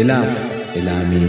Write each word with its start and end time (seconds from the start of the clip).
Ilaaf 0.00 0.30
ilaamee 0.78 1.26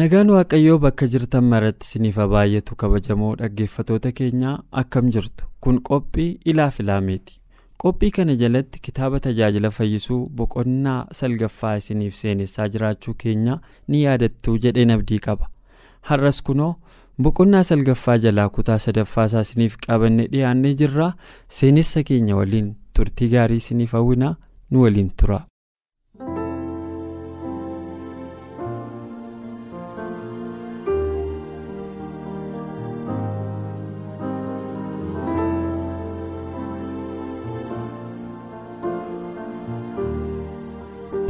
nagaan 0.00 0.30
waaqayyoo 0.34 0.78
bakka 0.84 1.06
jirtan 1.12 1.44
maratti 1.52 1.86
isiniif 1.88 2.18
baay'atu 2.34 2.76
kabajamoo 2.82 3.32
dhaggeeffatoota 3.40 4.12
keenyaa 4.20 4.54
akkam 4.82 5.10
jirtu? 5.16 5.44
Kun 5.60 5.80
qophii 5.88 6.28
ilaaf 6.52 6.80
ilaameeti. 6.84 7.38
Qophii 7.82 8.10
kana 8.18 8.34
jalatti 8.42 8.80
kitaaba 8.88 9.20
tajaajila 9.26 9.70
fayyisuu 9.78 10.20
boqonnaa 10.40 10.98
salgaffaa 11.20 11.74
isiniif 11.82 12.14
seenessaa 12.20 12.68
jiraachuu 12.74 13.14
keenya 13.24 13.58
ni 13.88 14.02
yaadattuu 14.04 14.58
jedheen 14.66 14.90
abdii 14.96 15.18
qaba. 15.28 15.48
Har'as 16.10 16.42
kunoo 16.42 16.74
boqonnaa 17.24 17.60
salgaffaa 17.68 18.16
jalaa 18.24 18.46
kutaa 18.56 18.76
sadaffaasaa 18.84 19.42
isiniif 19.46 19.76
qabanne 19.86 20.26
dhiyaannee 20.34 20.74
jirraa 20.82 21.10
seenessa 21.60 22.04
keenya 22.12 22.40
waliin 22.42 22.70
turtii 23.00 23.30
gaarii 23.36 23.60
isiniif 23.64 23.96
hawwinaa 24.00 24.34
nu 24.70 24.82
waliin 24.86 25.12
tura. 25.22 25.40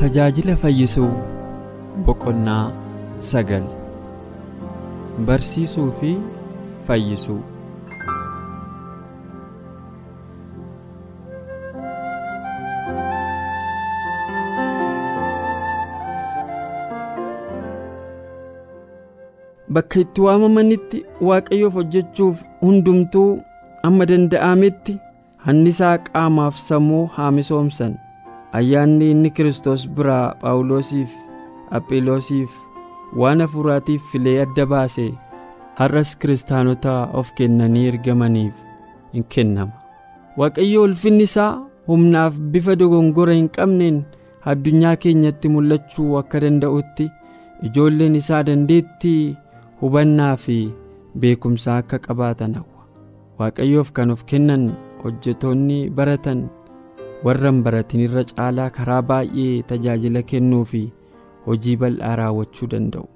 tajaajila 0.00 0.56
fayyisuu 0.62 1.10
boqonnaa 2.06 2.64
sagal 3.30 3.64
barsiisuu 5.28 5.90
fi 6.00 6.10
fayyisuu. 6.86 7.40
Bakka 19.74 19.98
itti 20.04 20.20
waamamanitti 20.26 20.98
waaqayyoof 21.28 21.74
hojjechuuf 21.78 22.36
hundumtuu 22.62 23.30
amma 23.88 24.06
danda'ametti 24.10 24.94
hannisaa 25.46 25.96
qaamaaf 26.08 26.56
sammuu 26.66 27.02
haa 27.16 27.30
misoomsan 27.38 27.96
ayyaanni 28.60 29.10
inni 29.14 29.30
kiristoos 29.38 29.82
biraa 29.96 30.26
phaawulosiif 30.42 31.10
aphiloosiif 31.78 32.50
waan 33.20 33.40
hafuuraatiif 33.44 34.02
filee 34.12 34.36
adda 34.44 34.66
baase 34.72 35.06
har'as 35.78 36.10
kiristaanota 36.20 36.94
of 37.20 37.32
kennanii 37.38 37.86
ergamaniif 37.92 38.54
in 39.12 39.24
kennama. 39.34 39.72
Waaqayyo 40.38 40.82
ulfinni 40.88 41.24
isaa 41.28 41.52
humnaaf 41.88 42.34
bifa 42.52 42.76
dogongora 42.80 43.32
hin 43.38 43.48
qabneen 43.56 44.02
addunyaa 44.52 44.96
keenyatti 45.04 45.48
mul'achuu 45.54 46.16
akka 46.20 46.40
danda'utti 46.44 47.06
ijoolleen 47.68 48.14
isaa 48.20 48.42
dandeettii 48.48 49.36
hubannaa 49.80 50.34
fi 50.44 50.58
beekumsaa 51.20 51.76
akka 51.84 51.98
qabaatan 52.08 52.54
hawwa. 52.58 52.82
Waaqayyoof 53.38 53.92
kan 53.96 54.10
of 54.14 54.24
kennan 54.32 54.68
hojjetoonni 55.04 55.78
baratan 56.00 56.46
warra 57.24 57.50
hin 57.50 57.62
baratin 57.64 58.00
irra 58.06 58.24
caalaa 58.30 58.70
karaa 58.78 59.02
baay'ee 59.10 59.62
tajaajila 59.72 60.22
kennuu 60.32 60.64
fi 60.72 60.82
hojii 61.46 61.76
bal'aa 61.82 62.16
raawwachuu 62.20 62.68
danda'u. 62.72 63.06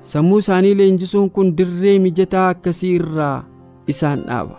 Sammuu 0.00 0.38
isaanii 0.42 0.74
leenjisuun 0.74 1.30
kun 1.30 1.56
dirree 1.56 1.98
mijataa 1.98 2.48
akkasii 2.54 2.94
irraa 3.00 3.44
isaan 3.86 4.22
dhaaba. 4.28 4.58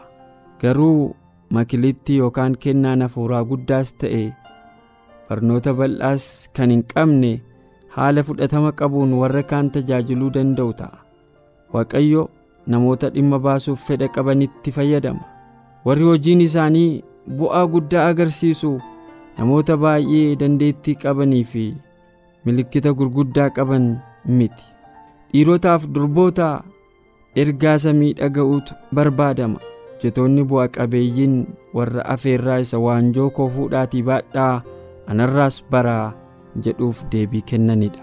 Garuu 0.61 1.15
makilitti 1.49 2.17
yookaan 2.17 2.55
kennaan 2.65 3.01
hafuuraa 3.01 3.43
guddaas 3.51 3.93
ta'e 4.03 4.23
barnoota 5.29 5.73
bal'aas 5.79 6.25
kan 6.57 6.69
hin 6.73 6.83
qabne 6.93 7.31
haala 7.95 8.23
fudhatama 8.27 8.71
qabuun 8.81 9.13
warra 9.21 9.43
kaan 9.51 9.71
tajaajiluu 9.77 10.29
danda'u 10.37 10.73
ta'a. 10.81 10.97
Waaqayyo 11.73 12.29
namoota 12.67 13.09
dhimma 13.13 13.39
baasuuf 13.39 13.85
fedha 13.87 14.07
qabanitti 14.15 14.71
fayyadama. 14.77 15.23
Warri 15.85 16.03
hojiin 16.09 16.41
isaanii 16.45 17.03
bu'aa 17.37 17.65
guddaa 17.73 18.07
agarsiisu 18.13 18.71
namoota 19.37 19.77
baay'ee 19.83 20.35
dandeettii 20.39 20.95
qabanii 21.03 21.43
fi 21.53 21.63
milikkita 22.45 22.93
gurguddaa 22.93 23.49
qaban 23.49 23.85
miti. 24.25 24.63
Dhiirotaaf 25.33 25.87
durboota 25.93 26.63
ergaa 27.35 27.77
samii 27.79 28.13
dhaga'uutu 28.19 28.73
barbaadama. 28.95 29.59
Jetoonni 30.01 30.43
bu'a 30.43 30.67
qabeeyyiin 30.67 31.35
warra 31.77 32.05
afeerraa 32.13 32.57
isa 32.65 32.79
waanjoo 32.85 33.29
koo 33.29 33.49
fuudhaatii 33.55 34.03
baadhaa 34.03 34.61
anarraas 35.07 35.63
baraa 35.71 36.13
jedhuuf 36.63 37.03
deebii 37.11 37.41
kennanidha. 37.51 38.01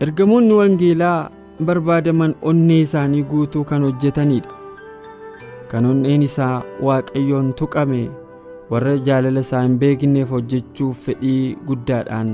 Ergamoonni 0.00 0.54
wangeelaa 0.60 1.30
barbaadaman 1.64 2.34
onnee 2.42 2.80
isaanii 2.80 3.22
guutuu 3.30 3.64
kan 3.64 3.82
hojjetanidha 3.82 4.50
kan 5.70 5.86
onneen 5.86 6.22
isaa 6.22 6.62
waaqayyoon 6.88 7.48
tuqame 7.60 8.02
warra 8.70 8.92
jaalala 9.08 9.40
isaa 9.46 9.62
hin 9.64 9.78
beekneef 9.80 10.30
hojjechuuf 10.36 11.00
fedhii 11.06 11.56
guddaadhaan 11.70 12.30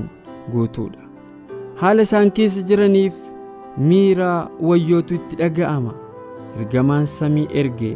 guutuudha 0.51 1.04
haala 1.81 2.01
isaan 2.07 2.31
keessa 2.37 2.61
jiraniif 2.69 3.15
miira 3.89 4.31
wayyootu 4.69 5.15
itti 5.19 5.35
dhaga'ama. 5.41 5.93
Ergamaan 6.59 7.07
samii 7.17 7.47
erge 7.61 7.91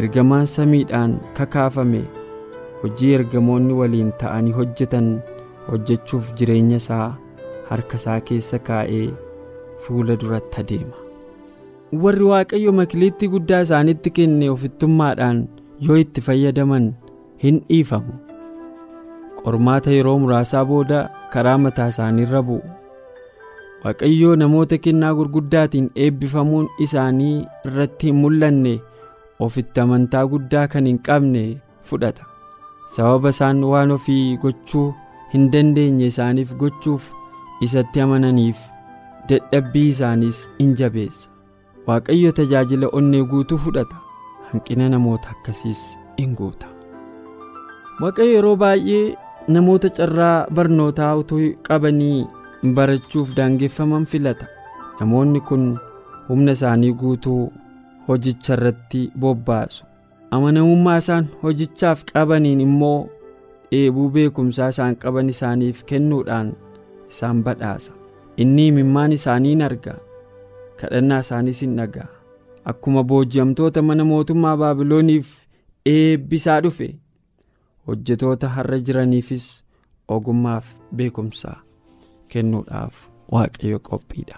ergamaan 0.00 0.46
samiidhaan 0.52 1.16
kakaafame 1.36 2.02
hojii 2.82 3.12
ergamoonni 3.18 3.74
waliin 3.80 4.12
ta'anii 4.22 4.52
hojjetan 4.58 5.08
hojjechuuf 5.70 6.30
jireenya 6.40 6.76
isaa 6.82 7.08
harka 7.70 7.96
isaa 8.00 8.20
keessa 8.30 8.58
kaa'ee 8.68 9.08
fuula 9.84 10.16
duratti 10.22 10.60
adeema. 10.62 10.96
Warri 12.04 12.24
waaqayyo 12.30 12.72
makiliitti 12.78 13.28
guddaa 13.34 13.60
isaanitti 13.66 14.10
kenne 14.20 14.50
ofittummaadhaan 14.54 15.42
yoo 15.88 15.96
itti 16.04 16.20
fayyadaman 16.28 16.88
hin 17.44 17.60
dhiifamu. 17.68 18.12
Qormaata 19.42 19.90
yeroo 19.96 20.18
muraasaa 20.24 20.64
booda 20.70 21.00
karaa 21.32 21.58
mataa 21.64 21.88
isaaniirra 21.92 22.42
bu'u 22.48 22.62
waaqayyoo 23.86 24.36
namoota 24.42 24.78
kennaa 24.84 25.14
gurguddaatiin 25.18 25.88
eebbifamuun 26.04 26.68
isaanii 26.86 27.34
irratti 27.70 28.06
hin 28.10 28.16
mul'anne 28.22 28.72
ofitti 29.46 29.80
amantaa 29.82 30.22
guddaa 30.32 30.66
kan 30.72 30.86
hin 30.90 30.98
qabne 31.08 31.42
fudhata. 31.90 32.24
Sababa 32.94 33.28
isaan 33.34 33.62
waan 33.72 33.90
ofii 33.96 34.36
gochuu 34.44 34.86
hin 35.34 35.44
dandeenye 35.52 36.06
isaaniif 36.12 36.54
gochuuf 36.62 37.06
isatti 37.66 38.00
amananiif 38.06 38.58
dadhabbii 39.28 39.88
isaaniis 39.90 40.40
in 40.64 40.74
jabeessa. 40.80 41.30
Waaqayyo 41.86 42.32
tajaajila 42.40 42.88
onnee 43.00 43.22
guutuu 43.34 43.58
fudhata 43.66 43.96
hanqina 44.52 44.88
namoota 44.94 45.30
akkasiis 45.36 45.84
in 46.24 46.34
guuta. 46.40 46.66
Waaqayyo 48.00 48.32
yeroo 48.34 48.56
baay'ee 48.62 49.16
namoota 49.56 49.88
carraa 50.00 50.46
barnootaa 50.58 51.14
utuu 51.22 51.44
qabanii 51.68 52.26
barachuuf 52.74 53.34
daangeffaman 53.36 54.06
filata. 54.06 54.46
Namoonni 55.00 55.40
kun 55.40 55.78
humna 56.28 56.52
isaanii 56.52 56.92
guutuu 56.92 57.52
hojicha 58.08 58.52
irratti 58.54 59.10
bobbaasu. 59.18 59.84
Amanamummaa 60.30 60.96
isaan 60.98 61.26
hojichaaf 61.42 62.04
qabaniin 62.12 62.60
immoo 62.60 63.08
dheebuu 63.70 64.08
beekumsaa 64.10 64.68
isaan 64.74 64.96
qaban 64.96 65.28
isaaniif 65.28 65.84
kennuudhaan 65.84 66.52
isaan 67.10 67.42
badhaasa. 67.44 67.92
Inni 68.36 68.66
imimmaan 68.68 69.12
isaanii 69.12 69.62
arga 69.62 69.94
kadhannaa 70.80 71.18
isaaniis 71.24 71.62
in 71.62 71.76
dhaga'a. 71.76 72.08
Akkuma 72.64 73.02
booji'amtoota 73.04 73.82
mana 73.82 74.04
mootummaa 74.04 74.56
baabilooniif 74.56 75.28
eebbisaa 75.86 76.60
dhufe 76.62 76.88
hojjetoota 77.86 78.48
har'a 78.48 78.78
jiraniifis 78.78 79.44
ogummaaf 80.08 80.66
beekumsaa 80.96 81.56
kennuudhaaf 82.32 82.94
waaqayyo 83.32 83.78
qophiidha. 83.88 84.36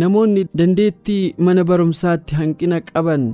Namoonni 0.00 0.42
dandeettii 0.58 1.34
mana 1.38 1.64
barumsaatti 1.64 2.34
hanqina 2.38 2.80
qaban 2.90 3.24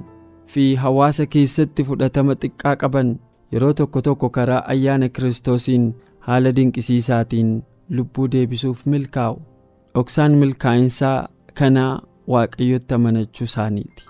fi 0.52 0.64
hawaasa 0.82 1.26
keessatti 1.34 1.84
fudhatama 1.88 2.34
xiqqaa 2.42 2.74
qaban 2.82 3.08
yeroo 3.52 3.72
tokko 3.80 4.02
tokko 4.08 4.28
karaa 4.36 4.62
ayyaana 4.74 5.08
kiristoosiin 5.08 5.84
haala 6.26 6.52
dinqisiisaatiin 6.56 7.50
lubbuu 7.96 8.28
deebisuuf 8.32 8.86
milkaa'u. 8.86 9.36
Dhoksaan 9.94 10.32
milkaa'insaa 10.42 11.28
kanaa 11.58 12.02
waaqayyotti 12.32 12.94
amanachuu 12.94 13.44
isaaniiti. 13.50 14.02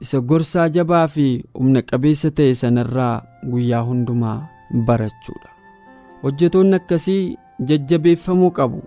Isa 0.00 0.20
gorsaa 0.20 0.68
jabaa 0.76 1.06
fi 1.08 1.26
humna 1.58 1.82
qabeessa 1.90 2.30
ta'e 2.38 2.54
sanarraa 2.62 3.14
guyyaa 3.50 3.84
hundumaa 3.88 4.38
barachuudha. 4.86 5.50
Hojjetoonni 6.22 6.76
akkasii 6.76 7.36
jajjabeeffamuu 7.60 8.50
qabu. 8.50 8.82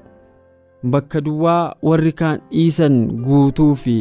Bakka 0.83 1.21
duwwaa 1.21 1.75
warri 1.81 2.11
kaan 2.11 2.39
dhiisan 2.51 2.97
guutuu 3.25 3.75
fi 3.75 3.95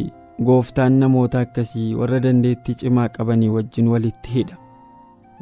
gooftaan 0.44 0.92
namoota 1.00 1.40
akkasii 1.40 1.94
warra 1.94 2.20
dandeettii 2.20 2.74
cimaa 2.74 3.08
qabanii 3.08 3.48
wajjin 3.48 3.88
walitti 3.88 4.30
hidha. 4.30 4.56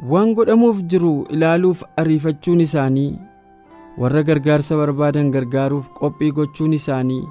Waan 0.09 0.33
godhamuuf 0.35 0.81
jiru 0.91 1.13
ilaaluuf 1.29 1.83
ariifachuun 1.97 2.61
isaanii 2.61 3.19
warra 3.97 4.23
gargaarsa 4.23 4.77
barbaadan 4.77 5.31
gargaaruuf 5.31 5.89
qophii 5.99 6.31
gochuun 6.31 6.73
isaanii 6.73 7.23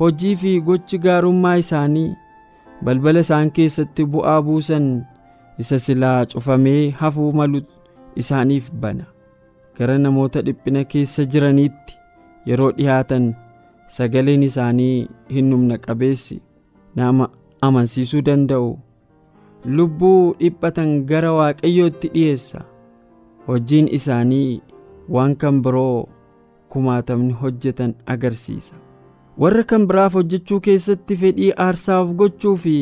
hojii 0.00 0.36
fi 0.36 0.60
gochi 0.60 0.98
gaarummaa 1.04 1.56
isaanii 1.62 2.14
balbala 2.84 3.20
isaan 3.26 3.50
keessatti 3.50 4.04
bu'aa 4.06 4.42
buusan 4.42 4.90
isa 5.58 5.78
silaa 5.78 6.26
cufamee 6.26 6.90
hafuu 6.90 7.32
malu 7.32 7.62
isaaniif 8.16 8.68
bana 8.82 9.04
gara 9.78 9.98
namoota 9.98 10.42
dhiphina 10.46 10.84
keessa 10.92 11.24
jiraniitti 11.34 11.98
yeroo 12.50 12.70
dhihaatan 12.78 13.26
sagaleen 13.96 14.42
isaanii 14.48 15.08
hin 15.34 15.52
humna 15.54 15.78
qabeessi 15.86 16.40
nama 16.96 17.28
amansiisuu 17.68 18.20
danda'u. 18.28 18.70
Lubbuu 19.76 20.34
dhiphatan 20.40 20.90
gara 21.10 21.32
waaqayyootti 21.38 22.08
dhi'eessa 22.14 22.60
hojiin 23.46 23.88
isaanii 23.98 24.60
waan 25.14 25.34
kan 25.36 25.62
biroo 25.62 26.08
kumaatamni 26.74 27.32
hojjetan 27.42 27.94
agarsiisa. 28.14 28.74
Warra 29.38 29.62
kan 29.70 29.86
biraaf 29.88 30.14
hojjechuu 30.18 30.60
keessatti 30.66 31.16
fedhii 31.16 31.52
aarsaa 31.64 32.00
of 32.04 32.14
gochuu 32.20 32.56
fi 32.64 32.76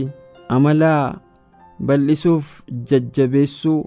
amalaa 0.56 1.20
bal'isuuf 1.87 2.52
jajjabeessuu 2.90 3.81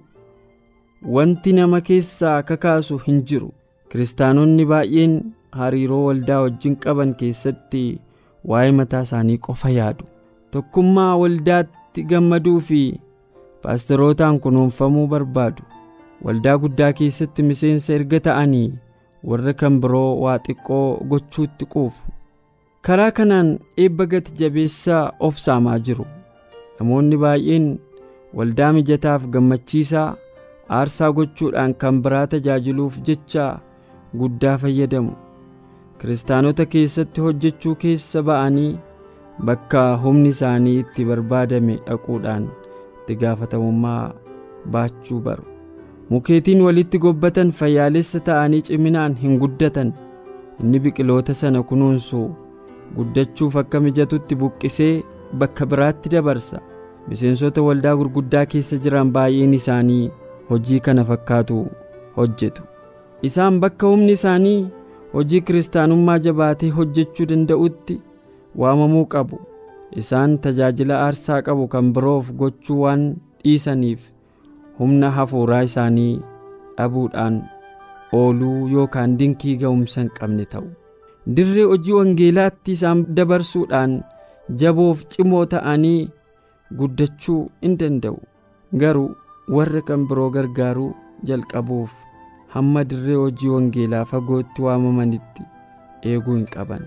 wanti 1.04 1.54
nama 1.54 1.82
keessaa 1.82 2.44
kakaasu 2.44 2.98
hin 3.08 3.22
jiru. 3.32 3.52
Kiristaanonni 3.90 4.66
baay'een 4.72 5.14
hariiroo 5.60 6.04
waldaa 6.06 6.42
wajjin 6.42 6.76
qaban 6.86 7.16
keessatti 7.22 7.84
waa'ee 8.52 8.72
mataa 8.80 9.02
isaanii 9.08 9.38
qofa 9.48 9.70
yaadu. 9.78 10.06
Tokkummaa 10.52 11.16
waldaatti 11.22 12.04
gammaduu 12.04 12.60
fi 12.60 12.82
paastorootaan 13.64 14.40
kunuunfamuu 14.40 15.08
barbaadu. 15.08 15.64
Waldaa 16.26 16.58
guddaa 16.58 16.94
keessatti 16.94 17.44
miseensa 17.50 17.94
erga 17.94 18.20
ta'anii 18.28 18.70
warra 19.32 19.54
kan 19.54 19.82
biroo 19.82 20.20
waa 20.22 20.38
xiqqoo 20.46 20.98
gochuutti 21.10 21.66
quufu. 21.66 22.04
Karaa 22.82 23.12
kanaan 23.12 23.60
eebba 23.78 24.06
gati 24.06 24.34
jabeessaa 24.40 25.12
of 25.20 25.38
saamaa 25.38 25.80
jiru. 25.80 26.06
Namoonni 26.80 27.18
baay'een 27.24 27.68
waldaa 28.38 28.74
mijataaf 28.74 29.28
gammachiisaa 29.34 30.16
aarsaa 30.78 31.12
gochuudhaan 31.18 31.74
kan 31.82 32.02
biraa 32.06 32.28
tajaajiluuf 32.34 33.00
jecha 33.08 33.46
guddaa 34.22 34.58
fayyadamu. 34.64 35.12
Kiristaanota 36.00 36.66
keessatti 36.74 37.22
hojjechuu 37.22 37.76
keessa 37.84 38.24
ba'anii 38.24 38.78
bakka 39.46 39.82
humni 40.04 40.30
isaanii 40.36 40.80
itti 40.84 41.06
barbaadame 41.10 41.76
dhaquudhaan 41.88 42.46
itti 43.00 43.16
gaafatamummaa 43.24 44.14
baachuu 44.76 45.20
baru. 45.26 45.44
Mukeetiin 46.10 46.62
walitti 46.66 46.98
gobbatan 47.00 47.52
fayyaalessa 47.58 48.20
ta'anii 48.30 48.62
ciminaan 48.70 49.16
hin 49.24 49.36
guddatan. 49.42 49.92
Inni 50.62 50.80
biqiloota 50.86 51.34
sana 51.34 51.64
kunuunsu 51.64 52.22
guddachuuf 52.96 53.58
akka 53.62 53.80
mijatutti 53.80 54.36
buqqisee 54.36 55.04
bakka 55.44 55.66
biraatti 55.66 56.10
dabarsa. 56.16 56.60
Miseensota 57.08 57.62
waldaa 57.68 57.96
gurguddaa 58.00 58.46
keessa 58.46 58.78
jiran 58.86 59.12
baay'een 59.12 59.54
isaanii 59.60 60.12
hojii 60.50 60.80
kana 60.80 61.04
fakkaatu 61.06 61.68
hojjetu. 62.16 62.64
Isaan 63.22 63.60
bakka 63.60 63.88
humni 63.88 64.12
isaanii 64.18 64.68
hojii 65.14 65.42
kiristaanummaa 65.42 66.20
jabaatee 66.26 66.70
hojjechuu 66.78 67.26
danda'utti 67.32 68.00
waamamuu 68.56 69.06
qabu. 69.06 69.40
Isaan 70.02 70.38
tajaajila 70.40 71.00
aarsaa 71.06 71.42
qabu 71.42 71.68
kan 71.68 71.94
biroof 71.94 72.32
gochuu 72.42 72.82
waan 72.82 73.06
dhiisaniif 73.44 74.02
humna 74.80 75.10
hafuuraa 75.12 75.62
isaanii 75.70 76.20
dhabuudhaan 76.78 77.42
ooluu 78.20 78.68
yookaan 78.74 79.18
dinkii 79.20 79.56
ga'umsa 79.64 80.02
hin 80.02 80.10
qabne 80.20 80.46
ta'u. 80.54 80.68
Dirree 81.36 81.64
hojii 81.72 81.94
wangeelaatti 82.00 82.72
isaan 82.78 83.02
dabarsuudhaan 83.16 83.98
jaboof 84.62 85.04
cimoo 85.16 85.46
ta'anii 85.54 86.10
guddachuu 86.78 87.42
hin 87.62 87.78
danda'u. 87.80 88.18
Garuu 88.82 89.10
warra 89.56 89.82
kan 89.90 90.06
biroo 90.10 90.30
gargaaruu 90.36 90.92
jalqabuuf 91.28 91.92
hamma 92.56 92.84
dirree 92.90 93.16
hojii 93.22 93.50
wangeelaa 93.56 94.06
fagootti 94.12 94.62
waamamanitti 94.66 95.44
eeguu 96.12 96.36
hin 96.40 96.46
qaban. 96.56 96.84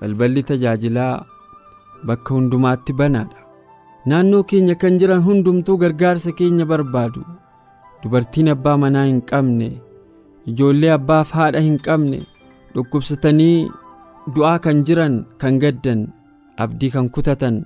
Balballi 0.00 0.42
tajaajilaa 0.50 1.24
bakka 2.06 2.34
hundumaatti 2.34 2.92
banaadha. 3.00 3.38
Naannoo 4.06 4.42
keenya 4.50 4.74
kan 4.82 4.98
jiran 5.00 5.22
hundumtuu 5.26 5.76
gargaarsa 5.82 6.32
keenya 6.38 6.66
barbaadu. 6.72 7.22
Dubartiin 8.02 8.48
abbaa 8.54 8.76
manaa 8.84 9.04
hin 9.10 9.20
qabne 9.30 9.68
ijoollee 10.52 10.90
abbaaf 10.96 11.30
haadha 11.38 11.60
hin 11.66 11.76
qabne 11.86 12.18
dhukkubsatanii 12.74 13.70
du'aa 14.34 14.58
kan 14.64 14.80
jiran 14.88 15.14
kan 15.42 15.58
gaddan 15.62 16.00
abdii 16.64 16.90
kan 16.94 17.08
kutatan 17.16 17.60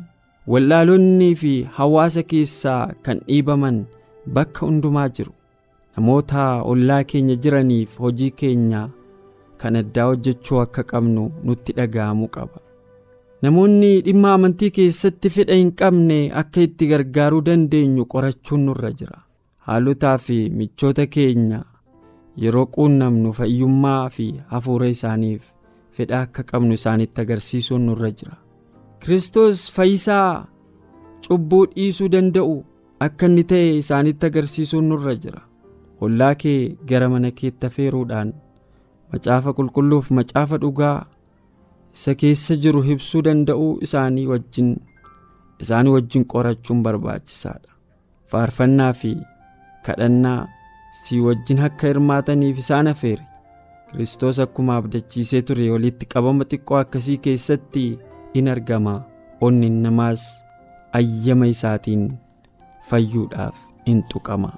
wallaalonnii 0.55 1.35
fi 1.43 1.53
hawaasa 1.79 2.23
keessaa 2.33 2.83
kan 3.07 3.19
dhiibaman 3.29 3.79
bakka 4.35 4.67
hundumaa 4.67 5.09
jiru. 5.09 5.33
Namoota 5.97 6.63
ollaa 6.63 7.05
keenya 7.05 7.37
jiraniif 7.37 7.99
hojii 7.99 8.31
keenya 8.31 8.89
kan 9.59 9.77
addaa 9.81 10.05
hojjechuu 10.11 10.59
akka 10.61 10.83
qabnu 10.91 11.31
nutti 11.45 11.73
dhaga'amuu 11.77 12.29
qaba. 12.35 12.61
Namoonni 13.43 13.91
dhimma 14.05 14.33
amantii 14.35 14.71
keessatti 14.79 15.31
fedha 15.37 15.55
hin 15.61 15.73
qabne 15.81 16.19
akka 16.43 16.61
itti 16.67 16.87
gargaaruu 16.91 17.41
dandeenyu 17.49 18.05
qorachuun 18.13 18.65
nurra 18.67 18.91
jira. 19.01 19.19
Haalotaa 19.67 20.19
fi 20.19 20.39
michoota 20.51 21.07
keenya 21.07 21.61
yeroo 22.43 22.67
quunnamnu 22.77 23.33
fayyummaa 23.39 24.09
fi 24.17 24.27
hafuura 24.53 24.89
isaaniif 24.95 25.43
fedha 25.99 26.21
akka 26.27 26.43
qabnu 26.51 26.75
isaanitti 26.81 27.21
agarsiisuun 27.21 27.87
nurra 27.91 28.11
jira. 28.11 28.37
Kiristoos 29.01 29.67
fayyisaa 29.73 30.47
cubbuu 31.29 31.67
dhiisuu 31.75 32.09
danda'u 32.13 32.57
akka 33.01 33.27
inni 33.29 33.45
ta'e 33.51 33.77
isaanitti 33.83 34.27
agarsiisuun 34.27 34.89
nurra 34.91 35.15
jira. 35.23 35.41
Ollaa 36.01 36.35
kee 36.43 36.77
gara 36.89 37.09
mana 37.09 37.31
keetti 37.39 37.67
afeeruudhaan 37.69 38.33
macaafa 39.13 39.53
qulqulluuf 39.59 40.11
macaafa 40.19 40.59
dhugaa 40.65 40.97
isa 41.95 42.15
keessa 42.23 42.57
jiru 42.65 42.83
ibsuu 42.95 43.23
danda'uu 43.29 43.71
isaanii 43.87 44.27
wajjin 44.33 44.75
isaanii 45.65 45.93
wajjin 45.97 46.25
qorachuun 46.33 46.83
barbaachisaadha. 46.87 47.71
Faarfannaa 48.31 48.93
fi 48.93 49.15
kadhannaa 49.87 50.41
si 51.03 51.21
wajjin 51.29 51.61
akka 51.69 51.87
hirmaataniif 51.93 52.59
isaan 52.65 52.89
afeeri 52.93 53.25
kiristoos 53.91 54.39
akkuma 54.45 54.77
abdachiisee 54.81 55.43
ture 55.49 55.71
walitti 55.75 56.07
qabama 56.13 56.45
xiqqoo 56.51 56.79
akkasii 56.83 57.19
keessatti 57.29 57.85
in 58.35 58.49
argama. 58.55 58.95
Onni 59.41 59.69
namaas 59.71 60.23
ayyama 60.99 61.47
isaatiin 61.55 62.05
fayyuudhaaf 62.91 63.57
in 63.85 64.03
tuqama. 64.13 64.53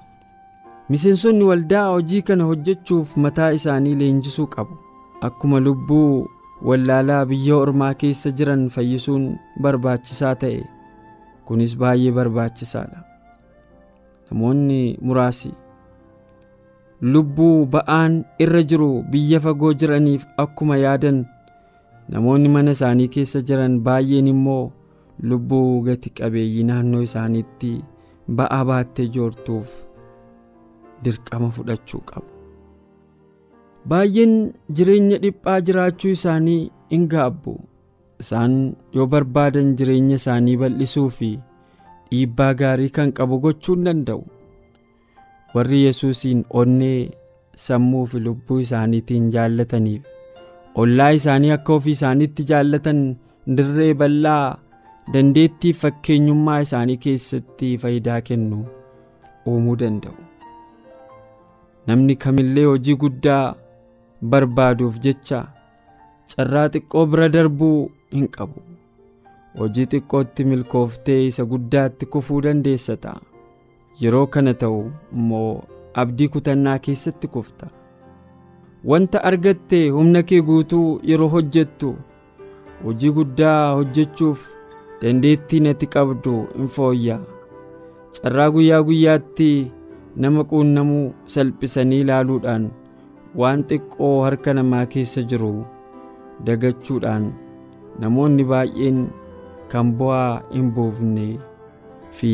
Miseensonni 0.89 1.43
waldaa 1.51 1.87
hojii 1.91 2.21
kana 2.21 2.43
hojjechuuf 2.49 3.15
mataa 3.17 3.51
isaanii 3.59 3.95
leenjisuu 3.95 4.47
qabu. 4.47 4.77
Akkuma 5.21 5.59
lubbuu 5.59 6.27
wallaalaa 6.61 7.25
biyya 7.25 7.55
ormaa 7.55 7.93
keessa 7.93 8.31
jiran 8.31 8.69
fayyisuun 8.75 9.25
barbaachisaa 9.61 10.35
ta'e 10.35 10.63
kunis 11.45 11.75
baay'ee 11.81 12.11
barbaachisaadha 12.17 13.03
namoonni 14.31 14.97
muraasi 15.01 15.51
lubbuu 17.01 17.65
ba'aan 17.75 18.17
irra 18.45 18.61
jiru 18.71 18.89
biyya 19.11 19.39
fagoo 19.45 19.71
jiraniif 19.73 20.25
akkuma 20.43 20.77
yaadan 20.81 21.21
namoonni 22.15 22.49
mana 22.55 22.71
isaanii 22.77 23.07
keessa 23.15 23.41
jiran 23.51 23.79
baay'een 23.87 24.27
immoo 24.33 24.71
lubbuu 25.31 25.81
gati 25.87 26.09
qabeeyyii 26.19 26.63
naannoo 26.71 27.01
isaaniitti 27.07 27.71
ba'aa 28.37 28.63
baattee 28.69 29.07
joortuuf 29.15 29.69
dirqama 31.05 31.49
fudhachuu 31.57 32.01
qabu 32.09 32.29
baay'een 33.91 34.33
jireenya 34.77 35.17
dhiphaa 35.23 35.59
jiraachuu 35.67 36.11
isaanii 36.17 36.61
in 36.97 37.07
gaabbu. 37.13 37.53
Isaan 38.23 38.55
yoo 38.95 39.05
barbaadan 39.13 39.69
jireenya 39.79 40.15
isaanii 40.21 40.57
bal'isuu 40.61 41.07
fi 41.17 41.29
dhiibbaa 42.11 42.53
gaarii 42.61 42.89
kan 42.97 43.11
qabu 43.19 43.39
gochuu 43.45 43.75
hin 43.77 43.85
danda'u. 43.87 44.23
Warri 45.55 45.79
yesuusiin 45.85 46.41
onnee 46.61 47.09
sammuu 47.65 48.05
fi 48.11 48.19
lubbuu 48.25 48.59
isaaniitiin 48.65 49.29
jaallataniif 49.35 50.03
ollaa 50.83 51.09
isaanii 51.19 51.51
akka 51.55 51.73
ofii 51.77 51.95
isaaniitti 51.97 52.43
jaallatan 52.51 52.99
dirree 53.57 53.93
bal'aa 54.01 54.43
dandeettii 55.13 55.73
fakkeenyummaa 55.81 56.59
isaanii 56.65 56.97
keessatti 57.05 57.69
faayidaa 57.83 58.21
kennu 58.29 58.59
uumuu 59.51 59.75
danda'u. 59.81 60.17
Namni 61.87 62.15
kamillee 62.15 62.65
hojii 62.71 62.95
guddaa 63.03 63.55
barbaaduuf 64.33 64.99
jecha 65.05 65.39
carraa 66.33 66.67
xiqqoo 66.75 67.05
bira 67.13 67.29
darbuu 67.35 67.79
hin 68.17 68.27
qabu. 68.37 68.61
Hojii 69.59 69.85
xiqqootti 69.93 70.45
milkooftee 70.51 71.19
isa 71.29 71.45
guddaatti 71.53 72.05
kufuu 72.15 72.41
dandeessa 72.45 72.97
ta'a 73.05 73.21
yeroo 74.01 74.27
kana 74.35 74.53
ta'u 74.63 74.83
immoo 75.15 75.63
abdii 76.03 76.27
kutannaa 76.35 76.77
keessatti 76.85 77.27
kufta. 77.37 77.67
Wanta 78.89 79.23
argatte 79.29 79.79
humna 79.95 80.21
kee 80.23 80.41
guutuu 80.49 80.99
yeroo 81.11 81.27
hojjettu 81.33 81.95
hojii 82.83 83.11
guddaa 83.17 83.73
hojjechuuf 83.75 84.45
dandeettiin 85.01 85.67
ati 85.71 85.87
qabdu 85.95 86.35
in 86.59 86.67
fooyya. 86.75 87.17
Carraa 88.21 88.49
guyyaa 88.51 88.81
guyyaatti 88.87 89.49
nama 90.15 90.43
quunnamuu 90.51 91.13
salphisanii 91.33 92.01
ilaaluudhaan 92.05 92.65
waan 93.39 93.63
xiqqoo 93.69 94.15
harka 94.25 94.53
namaa 94.57 94.85
keessa 94.93 95.21
jiru 95.29 95.53
dagachuudhaan 96.45 97.25
namoonni 98.01 98.43
baay'een 98.51 98.99
kan 99.71 99.93
bu'aa 99.99 100.41
hin 100.53 100.71
buufne 100.75 101.27
fi 102.17 102.31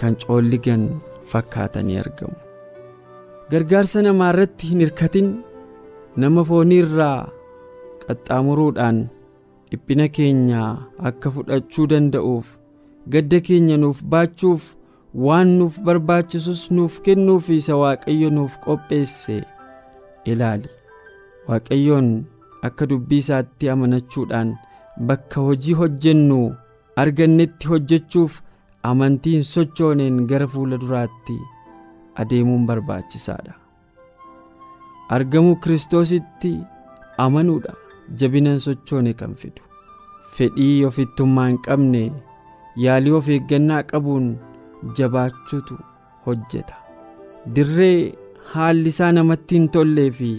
kan 0.00 0.14
coolligan 0.26 0.84
fakkaatanii 1.32 1.98
argamu. 2.04 2.36
Gargaarsa 3.50 4.02
namaa 4.06 4.30
irratti 4.32 4.66
hin 4.70 4.80
hirkatin. 4.84 5.28
Nama 6.22 6.42
foonii 6.48 6.78
irraa 6.84 7.28
qaxxaamuruudhaan 8.06 8.96
dhiphina 9.70 10.08
keenya 10.16 10.62
akka 11.10 11.30
fudhachuu 11.34 11.86
danda'uuf 11.92 12.56
gadda 13.14 13.40
keenya 13.48 13.76
nuuf 13.82 14.00
baachuuf 14.14 14.64
waan 15.26 15.48
nuuf 15.58 15.78
barbaachisus 15.86 16.62
nuuf 16.76 17.00
kennuuf 17.04 17.48
isa 17.58 17.76
waaqayyo 17.82 18.30
nuuf 18.30 18.58
qopheesse 18.64 19.36
ilaali. 20.24 20.68
Waaqayyoon 21.48 22.08
akka 22.66 22.86
dubbii 22.90 23.18
isaatti 23.24 23.70
amanachuudhaan 23.74 24.50
bakka 25.10 25.40
hojii 25.46 25.72
hojjennu 25.80 26.40
argannetti 27.02 27.68
hojjechuuf 27.72 28.42
amantiin 28.90 29.44
sochooneen 29.52 30.18
gara 30.30 30.46
fuula 30.52 30.76
duraatti 30.82 31.36
adeemuun 32.20 32.66
barbaachisaadha. 32.68 33.54
Argamuu 35.16 35.56
kiristoositti 35.56 36.52
amanuudha 37.24 37.72
jabinan 38.20 38.58
sochoone 38.66 39.12
kan 39.22 39.34
fidu. 39.34 39.62
Fedhii 40.36 40.84
ofittummaa 40.90 41.46
hin 41.48 41.58
qabne 41.66 42.02
yaalii 42.84 43.10
of 43.20 43.28
eeggannaa 43.36 43.82
qabuun 43.92 44.26
jabaachuutu 44.98 45.78
hojjeta. 46.26 46.74
Dirree 47.54 48.14
haalli 48.54 48.88
isaa 48.94 49.12
namatti 49.12 49.54
hin 49.58 49.68
tollee 49.76 50.10
fi 50.18 50.30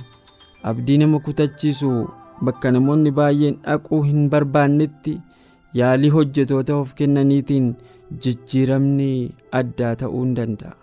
abdii 0.72 0.98
nama 1.02 1.20
kutachiisu 1.28 1.92
bakka 2.50 2.72
namoonni 2.76 3.12
baay'een 3.20 3.58
dhaquu 3.66 4.02
hin 4.10 4.30
barbaannetti 4.34 5.16
yaalii 5.80 6.10
hojjetoota 6.18 6.76
of 6.84 6.94
kennaniitiin 7.02 7.68
jijjiiramni 8.26 9.10
addaa 9.62 9.96
ta'uu 10.04 10.24
hin 10.24 10.36
danda'a. 10.38 10.76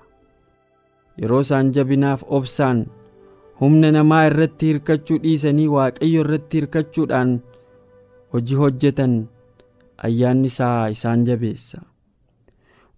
Yeroo 1.23 1.40
isaan 1.47 1.73
jabinaaf 1.78 2.23
obsaan 2.38 2.87
humna 3.60 3.90
namaa 3.96 4.25
irratti 4.30 4.66
hirkachuu 4.70 5.18
dhiisanii 5.25 5.66
waaqayyo 5.76 6.20
irratti 6.25 6.56
hirkachuudhaan 6.60 7.32
hojii 8.32 8.58
hojjetan. 8.62 9.14
Ayyaanni 10.06 10.46
isaa 10.52 10.88
isaan 10.94 11.25
jabeessa. 11.28 11.78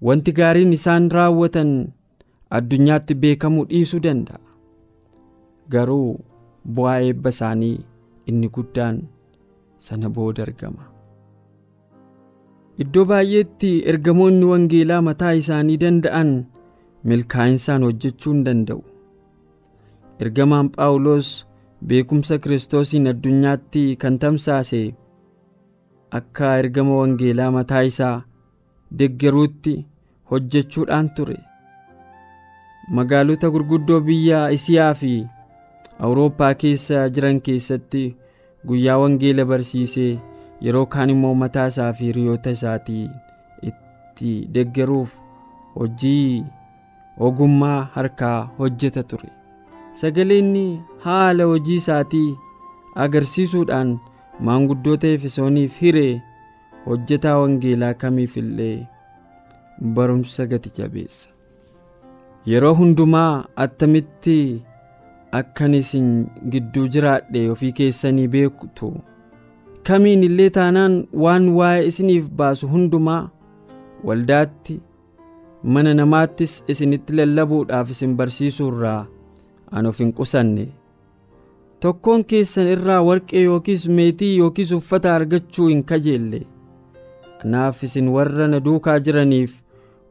Wanti 0.07 0.33
gaariin 0.39 0.73
isaan 0.77 1.11
raawwatan 1.17 1.71
addunyaatti 2.59 3.15
beekamuu 3.25 3.65
dhiisuu 3.71 4.01
danda'a. 4.07 4.41
Garuu 5.73 6.19
bu'aa 6.75 6.99
eebba 7.11 7.29
isaanii 7.37 7.77
inni 8.33 8.49
guddaan 8.57 8.99
sana 9.87 10.11
booda 10.19 10.43
argama. 10.49 10.85
Iddoo 12.83 13.05
baay'eetti 13.11 13.71
ergamoonni 13.93 14.45
wangeelaa 14.53 15.01
mataa 15.11 15.33
isaanii 15.43 15.77
danda'an 15.85 16.31
milkaa'insaan 17.13 17.83
hojjechuu 17.89 18.33
hin 18.35 18.45
danda'u 18.49 18.83
ergamaan 20.25 20.69
phaawulos 20.77 21.29
beekumsa 21.89 22.39
kiristoosiin 22.45 23.07
addunyaatti 23.13 23.85
kan 24.05 24.19
tamsaase 24.23 24.81
akka 26.19 26.57
ergama 26.63 26.97
wangeelaa 27.01 27.51
mataa 27.57 27.83
isaa 27.91 28.17
deggeruutti 28.99 29.75
hojjechuudhaan 30.31 31.11
ture. 31.17 31.37
Magaalota 32.97 33.51
gurguddoo 33.55 34.01
biyya 34.01 34.41
isiyaa 34.57 34.95
fi 35.01 35.13
awurooppaa 36.07 36.55
keessa 36.63 37.09
jiran 37.15 37.41
keessatti 37.49 38.03
guyyaa 38.69 38.99
wangeela 39.03 39.45
barsiisee 39.51 40.13
yeroo 40.67 40.87
kaan 40.93 41.11
immoo 41.15 41.35
mataa 41.43 41.67
isaa 41.73 41.93
fi 41.99 42.05
hiriyoota 42.11 42.51
isaatii 42.57 43.05
itti 43.71 44.33
deggeruuf 44.55 45.19
hojii 45.75 46.45
ogummaa 47.29 47.81
harkaa 47.97 48.39
hojjeta 48.59 49.03
ture 49.13 49.29
sagaleenni 50.01 50.67
haala 51.05 51.45
hojii 51.51 51.77
isaatii 51.83 52.37
agarsiisuudhaan 53.05 53.91
maanguddoota 54.49 55.09
efesooniif 55.17 55.81
hiree 55.83 56.23
hojjetaa 56.87 57.39
wangeelaa 57.41 57.95
kamiif 58.03 58.37
illee 58.43 58.87
barumsa 59.95 60.47
gati 60.47 60.71
jabeessa. 60.79 61.31
Yeroo 62.47 62.75
hundumaa 62.75 63.45
attamitti 63.65 64.63
akkan 65.41 65.75
isin 65.81 66.09
gidduu 66.51 66.87
jiraadhe 66.95 67.51
ofii 67.51 67.73
keessanii 67.81 68.29
beektu? 68.35 68.93
Kamiin 69.87 70.23
illee 70.29 70.51
taanaan 70.57 70.97
waan 71.25 71.49
waa'ee 71.59 71.87
isiniif 71.91 72.31
baasu 72.41 72.69
hundumaa 72.73 73.23
waldaatti 74.09 74.81
mana 75.75 75.95
namaattis 76.01 76.53
isinitti 76.75 77.17
lallabuudhaaf 77.19 77.91
isin 77.95 78.17
barsiisuu 78.17 78.69
irraa 78.73 79.07
an 79.73 79.87
of 79.87 79.99
hin 79.99 80.13
qusanne. 80.13 80.67
Tokkoon 81.81 82.25
keessan 82.31 82.67
irraa 82.75 83.01
warqee 83.09 83.43
yookiis 83.45 83.87
meetii 83.89 84.37
yookiis 84.39 84.73
uffata 84.79 85.15
argachuu 85.15 85.67
hin 85.69 85.85
kajeelle. 85.85 86.41
Anaaf 87.45 87.83
isin 87.89 88.09
warra 88.17 88.49
na 88.49 88.61
duukaa 88.65 88.99
jiraniif 89.07 89.53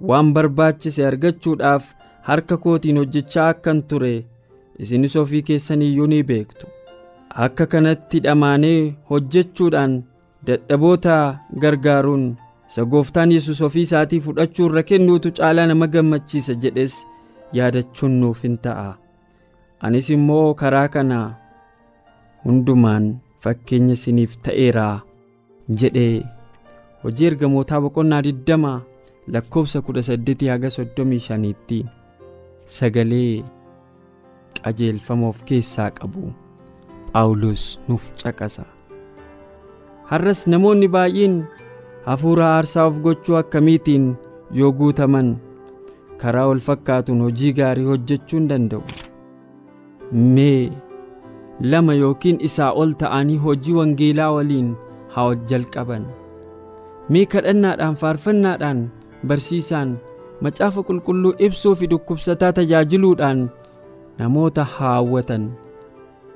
waan 0.10 0.34
barbaachise 0.34 1.06
argachuudhaaf 1.08 1.90
harka 2.30 2.58
kootiin 2.58 2.98
hojjechaa 3.02 3.48
akkan 3.54 3.82
ture 3.84 4.14
isinis 4.80 5.16
ofii 5.16 5.42
keessan 5.50 5.82
iyyuu 5.82 6.08
ni 6.08 6.24
beektu. 6.24 6.68
Akka 7.46 7.66
kanatti 7.74 8.20
dhamaanee 8.24 8.94
hojjechuudhaan 9.10 9.98
dadhaboota 10.48 11.18
gargaaruun 11.62 12.24
isa 12.70 12.86
gooftaan 12.86 13.32
yesus 13.32 13.62
ofii 13.68 13.82
isaatii 13.90 14.20
fudhachuu 14.28 14.66
irra 14.70 14.84
kennuutu 14.84 15.32
caalaa 15.40 15.68
nama 15.68 15.88
gammachiisa 15.88 16.54
jedhes 16.64 16.96
yaadachuun 17.60 18.16
nuuf 18.22 18.44
hin 18.44 18.58
ta'a 18.68 18.88
anis 19.86 20.10
immoo 20.16 20.54
karaa 20.62 20.88
kana 20.96 21.20
hundumaan 22.46 23.06
fakkeenya 23.44 23.94
isiniif 23.98 24.38
ta'eeraa 24.48 24.96
jedhee 25.82 26.16
hojii 27.04 27.28
ergamootaa 27.32 27.82
boqonnaa 27.86 28.22
20 28.30 28.80
lakkoofsa 29.36 29.80
18 29.92 30.50
haga 30.54 30.68
35tti 30.78 31.80
sagalee 32.78 33.44
qajeelfama 34.64 35.28
of 35.32 35.44
keessaa 35.50 35.92
qabu. 35.98 36.34
Phaawulos 37.18 37.62
nuuf 37.88 38.04
caqasa. 38.22 38.64
Har'as 40.10 40.42
namoonni 40.54 40.88
baay'een 40.96 41.36
hafuura 42.06 42.48
aarsaa 42.56 42.86
of 42.90 43.00
gochuu 43.06 43.36
akkamiitiin 43.42 44.06
yoo 44.60 44.72
guutaman? 44.80 45.30
Karaa 46.22 46.48
wal 46.50 46.60
fakkaatuun 46.68 47.22
hojii 47.26 47.54
gaarii 47.60 47.86
hojjechuu 47.92 48.38
hin 48.40 48.48
danda'u 48.52 48.84
mee 50.12 50.72
lama 51.62 51.94
yookiin 51.94 52.38
isaa 52.48 52.72
ol 52.72 52.92
ta'anii 53.02 53.38
hojii 53.46 53.74
wangeelaa 53.80 54.32
waliin 54.32 54.74
haa 55.16 55.36
jalqaban. 55.50 56.06
Mee 57.10 57.26
kadhannaadhaan 57.26 57.96
faarfannaadhaan 58.02 58.82
barsiisaan 59.28 59.98
macaafa 60.42 60.84
qulqulluu 60.88 61.34
ibsuu 61.48 61.76
fi 61.76 61.88
dhukkubsataa 61.92 62.52
tajaajiluudhaan 62.60 63.50
namoota 64.20 64.64
haawwatan. 64.64 65.50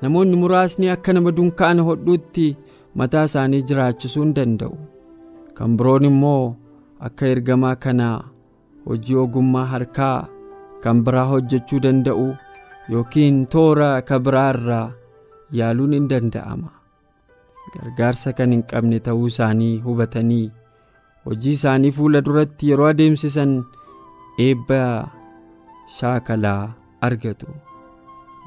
Namoonni 0.02 0.36
muraasni 0.36 0.88
akka 0.90 1.12
nama 1.12 1.30
dunkaana 1.36 1.82
hodhuutti 1.88 2.56
mataa 2.94 3.24
isaanii 3.30 3.62
jiraachisuu 3.68 4.22
hin 4.22 4.34
danda'u. 4.38 4.76
Kan 5.54 5.76
biroon 5.76 6.04
immoo 6.10 6.54
akka 7.00 7.26
ergamaa 7.26 7.76
kanaa 7.76 8.24
hojii 8.86 9.14
ogummaa 9.24 9.64
harkaa 9.74 10.26
kan 10.82 11.04
biraa 11.04 11.24
hojjechuu 11.32 11.78
danda'u 11.84 12.26
yookiin 12.90 13.46
toora 13.46 13.90
ka 14.08 14.18
biraa 14.20 14.50
irraa 14.54 14.86
yaaluun 15.58 15.92
hin 15.96 16.08
danda'ama. 16.10 16.70
Gargaarsa 17.74 18.32
kan 18.38 18.52
hin 18.54 18.62
qabne 18.70 18.98
ta'uu 19.08 19.26
isaanii 19.32 19.74
hubatanii 19.84 20.50
hojii 21.26 21.52
isaanii 21.58 21.90
fuula 21.98 22.20
duratti 22.26 22.70
yeroo 22.70 22.88
adeemsisan 22.92 23.52
eebba 24.46 24.80
shaakalaa 25.98 26.74
argatu. 27.08 27.46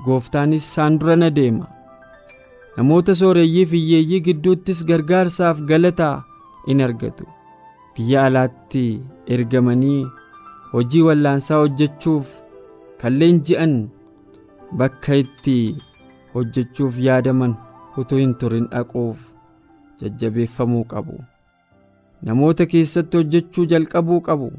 Gooftaanis 0.06 0.66
isaan 0.68 1.00
dura 1.00 1.16
na 1.16 1.30
deema. 1.40 1.68
Namoota 2.78 3.16
sooreyyii 3.22 3.66
fi 3.72 3.78
hiyyeeyyii 3.84 4.22
gidduuttis 4.28 4.84
gargaarsaaf 4.90 5.62
galataa 5.70 6.24
in 6.68 6.82
argatu. 6.88 7.26
Biyya 7.96 8.26
alaatti 8.30 8.86
ergamanii 9.36 10.06
hojii 10.74 11.02
wallaansaa 11.08 11.58
hojjechuuf 11.64 12.28
kan 13.02 13.14
leenji'an 13.20 13.76
bakka 14.80 15.16
itti 15.24 15.58
hojjechuuf 16.34 17.00
yaadaman 17.08 17.56
utuu 18.02 18.18
hin 18.22 18.34
turin 18.42 18.68
dhaquuf 18.72 19.20
jajjabeeffamuu 20.02 20.84
qabu. 20.94 21.18
Namoota 22.28 22.66
keessatti 22.72 23.18
hojjechuu 23.18 23.66
jalqabuu 23.74 24.22
qabu. 24.28 24.52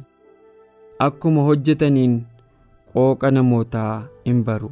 Akkuma 1.06 1.42
hojjetaniin 1.48 2.14
qooqa 2.92 3.30
namootaa 3.30 3.94
hin 4.26 4.44
baru. 4.44 4.70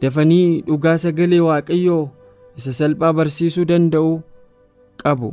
Dafanii 0.00 0.62
dhugaa 0.68 0.96
sagalee 1.04 1.40
waaqayyoo 1.48 2.02
isa 2.56 2.72
salphaa 2.78 3.12
barsiisuu 3.18 3.64
danda'u 3.72 4.12
qabu. 5.02 5.32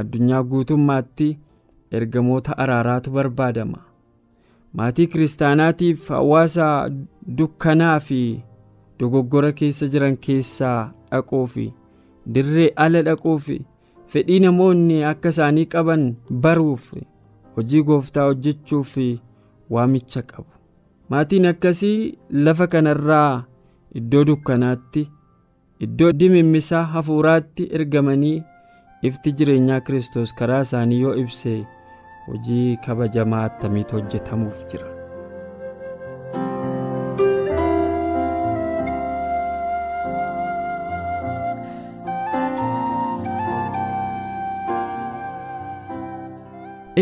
Addunyaa 0.00 0.42
guutummaatti 0.50 1.28
ergamoota 1.90 2.58
araaraatu 2.64 3.10
barbaadama. 3.10 3.78
Maatii 4.76 5.06
kiristaanaatiif 5.12 6.08
hawaasa 6.08 6.66
dukkanaa 7.38 7.98
fi 8.00 8.20
dogoggora 9.00 9.52
keessa 9.58 9.86
jiran 9.94 10.16
keessaa 10.26 10.78
dhaquu 11.10 11.42
fi 11.54 11.66
dirree 12.36 12.68
ala 12.84 13.02
dhaquu 13.08 13.36
fi 13.46 13.58
fedhii 14.14 14.40
namoonni 14.44 14.98
akka 15.12 15.28
isaanii 15.34 15.66
qaban 15.74 16.04
baruuf 16.46 16.88
hojii 17.56 17.82
gooftaa 17.90 18.24
hojjechuu 18.30 18.82
fi 18.92 19.06
waamicha 19.76 20.22
qabu 20.32 20.50
maatiin 21.14 21.46
akkasii 21.52 22.18
lafa 22.48 22.66
kanarraa 22.74 23.44
iddoo 24.02 24.24
dukkanaatti 24.30 25.06
iddoo 25.86 26.12
dimimmisaa 26.20 26.82
hafuuraatti 26.94 27.68
ergamanii 27.80 28.36
ifti 29.10 29.32
jireenyaa 29.40 29.80
kiristoos 29.88 30.34
karaa 30.42 30.60
isaanii 30.68 31.00
yoo 31.06 31.14
ibse 31.24 31.56
hojii 32.28 32.76
kabajamaa 32.86 33.44
attamiitu 33.50 33.94
hojjetamuuf 34.00 34.64
jira. 34.72 34.97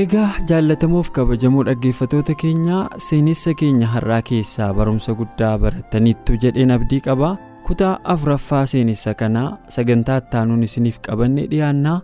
Egaa 0.01 0.29
jaallatamoof 0.51 1.11
kabajamoo 1.17 1.65
dhaggeeffatoota 1.69 2.35
keenyaa 2.43 2.83
seenessa 3.09 3.55
keenya 3.63 3.87
har'aa 3.95 4.23
keessaa 4.31 4.71
barumsa 4.79 5.15
guddaa 5.21 5.53
barattaniittu 5.65 6.39
jedheen 6.45 6.71
abdii 6.77 7.01
qaba. 7.09 7.37
Kutaa 7.67 7.99
afuraffaa 8.15 8.65
seenessa 8.73 9.15
kanaa 9.23 9.59
sagantaa 9.77 10.19
ittaanuun 10.25 10.63
isiniif 10.69 11.01
qabanne 11.09 11.47
dhiyaannaa. 11.53 12.01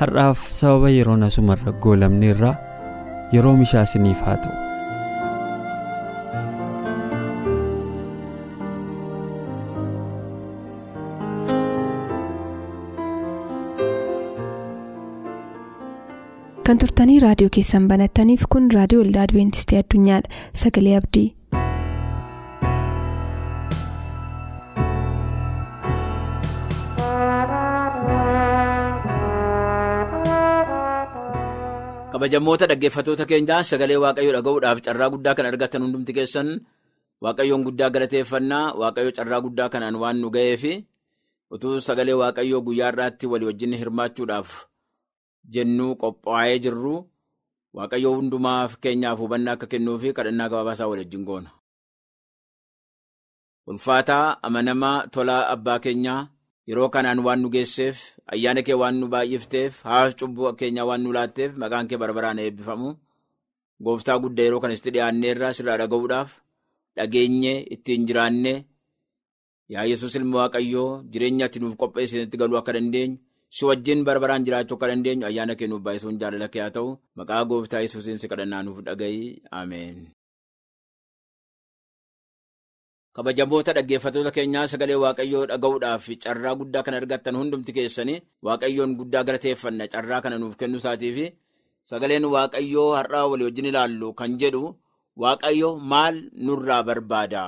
Har'aaf 0.00 0.46
sababa 0.60 0.90
yeroon 0.98 1.22
asumarra 1.30 1.72
goolamneerra. 1.72 2.54
Yeroo 3.32 3.56
mishaa 3.62 3.82
isiniif 3.90 4.20
haa 4.28 4.36
ta'u. 4.36 4.65
Raadiyoo 17.36 17.52
keessan 17.56 17.88
banattaniif 17.90 18.44
kun 18.54 18.68
raadiyoo 18.76 19.02
waldaa 19.04 19.24
adventistii 19.28 19.78
addunyaadha 19.82 20.44
sagalee 20.62 20.96
abdii. 21.02 21.26
kabajamoota 32.12 32.66
dhaggeeffatoota 32.70 33.24
keenyaa 33.30 33.62
sagalee 33.70 33.98
waaqayyoo 34.04 34.34
dhaga'uudhaaf 34.36 34.78
carraa 34.86 35.08
guddaa 35.14 35.34
kan 35.38 35.46
argatan 35.50 35.82
hundumti 35.84 36.12
keessan 36.18 36.48
waaqayyoon 37.24 37.64
guddaa 37.66 37.90
galateeffannaa 37.94 38.64
waaqayyo 38.80 39.10
carraa 39.18 39.40
guddaa 39.46 39.68
kanaan 39.74 39.96
waan 40.02 40.16
nu 40.22 40.28
ga'eef 40.36 40.62
utuu 41.54 41.74
sagalee 41.88 42.16
waaqayyoo 42.22 42.60
guyyaa 42.68 42.90
irraatti 42.94 43.26
walii 43.32 43.48
wajjin 43.50 43.74
hirmaachuudhaaf 43.80 44.50
jennuu 45.56 45.92
qophaa'ee 46.02 46.58
jirru 46.66 46.94
waaqayyoo 47.76 48.14
hundumaaf 48.18 48.72
keenyaaf 48.82 49.18
hubannaa 49.22 49.54
akka 49.56 49.66
kennuu 49.72 49.98
fi 50.02 50.08
kadhannaa 50.18 50.48
gabaabaasaa 50.52 50.88
wal 50.90 51.00
wajjin 51.02 51.24
goona. 51.28 51.50
ulfaataa 53.70 54.26
amanamaa 54.46 54.98
tolaa 55.14 55.42
abbaa 55.54 55.78
keenyaa 55.86 56.20
yeroo 56.68 56.88
kanaan 56.94 57.20
waan 57.26 57.40
nu 57.42 57.48
geesseef 57.54 57.96
ayyaana 58.34 58.62
kee 58.66 58.76
waan 58.82 58.96
nu 59.00 59.06
baay'ifteef 59.14 59.72
haaf 59.90 60.10
cubbuu 60.20 60.52
keenyaa 60.60 60.86
waan 60.90 61.02
nu 61.04 61.10
laatteef 61.16 61.50
maqaan 61.62 61.86
kee 61.90 61.98
barbaraan 62.02 62.38
eebbifamu 62.44 62.88
gooftaa 63.84 64.18
guddaa 64.24 64.46
yeroo 64.46 64.60
kanatti 64.64 64.90
dhiyaanneerraa 64.94 65.52
sirraa 65.58 65.78
dhaga'uudhaaf 65.82 66.30
dhageenye 66.96 67.54
ittiin 67.74 68.06
jiraanne 68.08 68.54
yaa 69.74 69.84
yesus 69.90 70.14
ilma 70.20 70.36
waaqayyoo 70.42 70.90
jireenya 71.12 71.44
ati 71.48 71.58
nuuf 71.64 71.76
qopheessinitti 71.82 72.36
galuu 72.40 72.58
akka 72.60 72.72
dandeenyu 72.76 73.16
si 73.56 73.62
wajjin 73.68 74.00
barbaraan 74.08 74.44
jiraachuu 74.46 74.76
akka 74.78 74.88
dandeenyu 74.90 75.26
ayyaana 75.30 75.54
kee 75.58 75.68
nuuf 75.70 75.82
baay'isuun 75.86 76.18
jaalala 76.20 76.48
kee 76.52 76.62
haa 76.64 76.74
ta'u 76.76 76.88
maqaa 77.20 77.42
gooftaa 77.50 77.82
yesuusiin 77.84 78.18
si 78.22 78.26
kadhannaa 78.32 78.62
nuuf 78.66 78.78
dhaga'i 78.86 79.20
ameen. 79.60 79.96
kabajamoota 83.16 83.72
dhaggeeffatoota 83.76 84.30
keenyaa 84.36 84.66
sagalee 84.72 84.98
waaqayyoo 85.04 85.44
dhaga'uudhaaf 85.50 86.06
carraa 86.24 86.54
guddaa 86.60 86.82
kan 86.86 86.94
argattan 87.00 87.36
hundumti 87.40 87.72
keessanii 87.76 88.18
waaqayyoon 88.46 88.92
guddaa 88.98 89.24
galateeffanna 89.28 89.84
carraa 89.94 90.20
kana 90.24 90.36
nuuf 90.42 90.56
kennuu 90.60 90.80
isaatiif 90.82 91.16
sagaleen 91.90 92.26
waaqayyoo 92.34 92.90
har'aa 92.98 93.24
walii 93.30 93.46
wajjin 93.48 93.68
ilaallu 93.70 94.08
kan 94.18 94.32
jedhu 94.42 94.62
waaqayyo 95.22 95.68
maal 95.92 96.16
nurraa 96.46 96.82
barbaada 96.88 97.44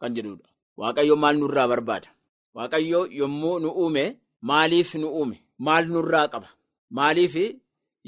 kan 0.00 0.10
jedhudha. 0.16 0.46
waaqayyo 0.80 1.14
maal 1.22 1.36
nurraa 1.42 1.68
barbaada 1.72 2.08
waaqayyo 2.58 3.00
yommuu 3.20 3.56
nu 3.62 3.70
uume 3.82 4.04
maaliif 4.50 4.90
nu 5.02 5.08
uume 5.20 5.36
maal 5.66 5.84
nurraa 5.92 6.26
qaba? 6.32 6.48
Maaliif 6.96 7.34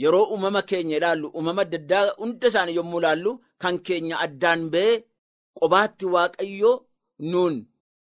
yeroo 0.02 0.24
uumama 0.32 0.60
keenya 0.70 0.96
ilaallu 0.98 1.26
uumama 1.36 1.62
adda 1.66 1.78
addaa 1.82 2.04
hunda 2.22 2.46
isaanii 2.50 2.76
yommuu 2.80 3.00
ilaallu 3.02 3.32
kan 3.62 3.74
keenya 3.86 4.16
addaan 4.24 4.60
ba'ee 4.72 4.94
qobaatti 5.58 6.06
waaqayyo. 6.14 6.72
nuun 7.32 7.54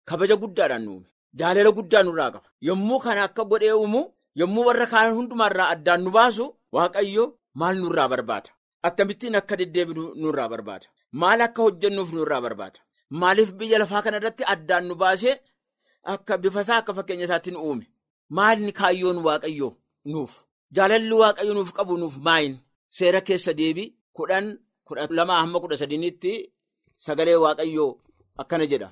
kabaja 0.10 0.36
guddaadhaan 0.42 0.86
uume 0.92 1.08
jaalala 1.40 1.72
guddaa 1.78 2.04
nurraa 2.06 2.32
qaba. 2.36 2.48
Yommuu 2.68 3.00
kana 3.06 3.22
akka 3.28 3.44
godhee 3.52 3.74
uumu 3.82 4.02
yommuu 4.40 4.64
warra 4.68 4.86
kaan 4.94 5.14
hundumaarraa 5.18 5.68
addaan 5.74 6.02
nu 6.06 6.12
baasu 6.18 6.46
waaqayyo 6.76 7.26
maal 7.60 7.76
nurraa 7.84 8.08
barbaada? 8.14 8.50
Akkamittiin 8.88 9.36
akka 9.40 9.56
deddeebinu 9.60 10.04
nurraa 10.22 10.50
barbaada? 10.54 10.88
Maal 11.22 11.40
akka 11.48 11.62
hojjennuuf 11.66 12.10
nurraa 12.18 12.42
barbaada? 12.46 12.80
Maaliif 13.20 13.50
biyya 13.60 13.78
lafaa 13.82 14.02
kana 14.06 14.18
irratti 14.22 14.44
addaan 14.54 14.84
nu 14.90 14.96
baasee 15.02 15.36
akka 16.14 16.34
bifasaa 16.44 16.78
akka 16.82 16.92
fakkeenya 16.98 17.26
isaatti 17.30 17.52
nu 17.54 17.60
uume 17.68 17.86
maalni 18.38 18.72
kaayyoon 18.80 19.20
waaqayyo 19.28 19.70
nuuf 20.12 20.34
jaalalli 20.76 21.16
waaqayyo 21.22 21.54
nuuf 21.58 21.72
qabu 21.78 21.94
nuuf 22.02 22.16
maayin 22.28 22.56
seera 22.98 23.20
keessa 23.28 23.52
deebii 23.60 23.90
kudhan 24.18 24.46
kudha 24.88 25.04
lamaa 25.18 25.40
hamma 25.44 25.58
kudha 25.64 25.78
sadiinitti 25.82 26.32
sagalee 27.06 27.38
waaqayyoo 27.46 27.92
akkana 28.42 28.66
jedha. 28.72 28.90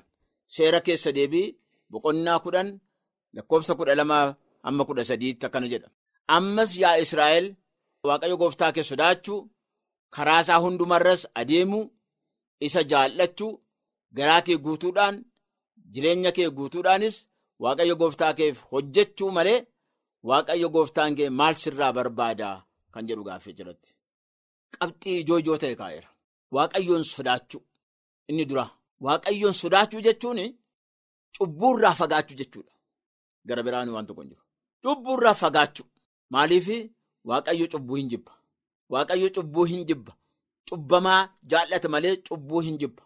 Seera 0.54 0.78
keessa 0.86 1.10
deebii 1.18 1.48
boqonnaa 1.92 2.38
kudhan 2.44 2.68
lakkoofsa 3.36 3.72
kudha 3.78 3.94
lamaa 4.00 4.26
hamma 4.66 4.82
kudha 4.88 5.04
sadiitti 5.10 5.44
akkana 5.46 5.66
jedha. 5.72 5.88
Ammas 6.36 6.70
yaa 6.82 6.96
Israa'el 7.04 7.46
waaqayyo 8.08 8.36
gooftaa 8.42 8.72
kee 8.74 8.84
sodaachuu 8.90 9.40
karaa 10.14 10.40
isaa 10.44 10.60
hundumarras 10.64 11.22
adeemuu 11.40 11.84
isa 12.66 12.80
jaallachuu 12.90 13.52
garaa 14.16 14.42
kee 14.46 14.56
guutuudhaan 14.64 15.16
jireenya 15.92 16.30
kee 16.36 16.48
guutuudhaanis 16.56 17.16
waaqayyo 17.62 17.94
gooftaa 18.00 18.32
keef 18.38 18.56
hojjechuu 18.72 19.30
malee 19.36 19.58
waaqayyo 20.28 20.68
gooftaan 20.74 21.12
kee 21.18 21.30
maal 21.38 21.54
sirraa 21.62 21.92
barbaada 21.96 22.48
kan 22.92 23.06
jedhu 23.08 23.24
gaaffii 23.28 23.54
jiratti. 23.58 23.90
Qabxii 24.74 25.18
ijoo 25.22 25.38
ijoo 25.42 25.58
ta'e 25.62 25.74
kaa'eera. 25.80 26.08
Waaqayyoon 26.54 27.04
sodaachuu 27.14 27.62
inni 28.28 28.44
dura. 28.50 28.64
Waaqayyoon 29.06 29.54
sodaachuu 29.62 30.00
jechuun 30.06 30.40
cubbuurraa 31.38 31.94
fagaachuu 32.00 32.36
jechuudha. 32.40 32.72
Gara 33.46 33.62
biraan 33.66 33.88
waan 33.94 34.06
tokko 34.06 34.22
hin 34.22 34.30
jiru. 34.30 34.42
cubbuurraa 34.84 35.34
fagaachuu 35.42 35.86
maaliif 36.32 36.68
waaqayyo 37.28 37.66
cubbuu 37.72 37.96
hin 38.00 38.08
jibba 38.12 38.32
waaqayyo 38.92 39.28
cubbuu 39.36 39.64
hin 39.70 39.82
jibba 39.88 40.12
cubbamaa 40.68 41.20
jaallata 41.50 41.88
malee 41.94 42.16
cubbuu 42.28 42.60
hin 42.66 42.76
jibba 42.80 43.02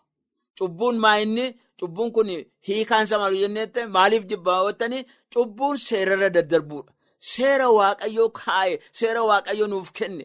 cubbuun 0.58 0.96
maa 1.04 1.18
inni 1.24 1.44
cubbuun 1.78 2.10
kun 2.14 2.28
hiikaansa 2.66 3.18
maal 3.18 3.34
jenneette 3.42 3.80
maaliif 3.96 4.24
jibba 4.30 4.52
hawwattanii 4.58 5.06
cubbuun 5.32 5.76
seerarra 5.86 6.28
daddarbuudha. 6.36 6.92
Seera 7.32 7.66
waaqayyoo 7.78 8.30
kaa'e 8.38 8.74
seera 8.98 9.20
waaqayyo 9.30 9.66
nuuf 9.72 9.90
kenne. 9.98 10.24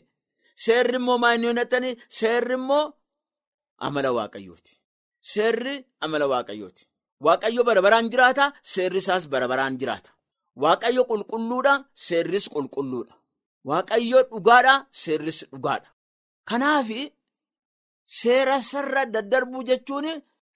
Seerri 0.63 0.95
immoo 0.99 1.17
maa 1.23 1.33
inni 1.35 1.91
seerri 2.19 2.53
immoo 2.59 2.85
amala 3.85 4.09
waaqayyooti 4.17 4.73
seerri 5.31 5.75
amala 6.03 6.25
waaqayyooti 6.33 6.83
waaqayyo 7.25 7.63
bara 7.67 7.81
baraan 7.85 8.09
jiraata 8.11 8.45
seerri 8.73 8.99
isaas 9.03 9.23
bara 9.31 9.47
baraan 9.51 9.77
jiraata. 9.79 10.11
Waaqayyo 10.63 11.03
qulqulluudha 11.09 11.73
seerris 12.05 12.45
qulqulluudha. 12.53 13.13
Waaqayyo 13.69 14.19
dhugaadha 14.31 14.73
seerris 15.01 15.39
dhugaadha. 15.51 15.89
Kanaaf 16.49 16.89
seera 18.19 18.55
sarara 18.61 19.05
daddarbuu 19.13 19.63
jechuun 19.69 20.07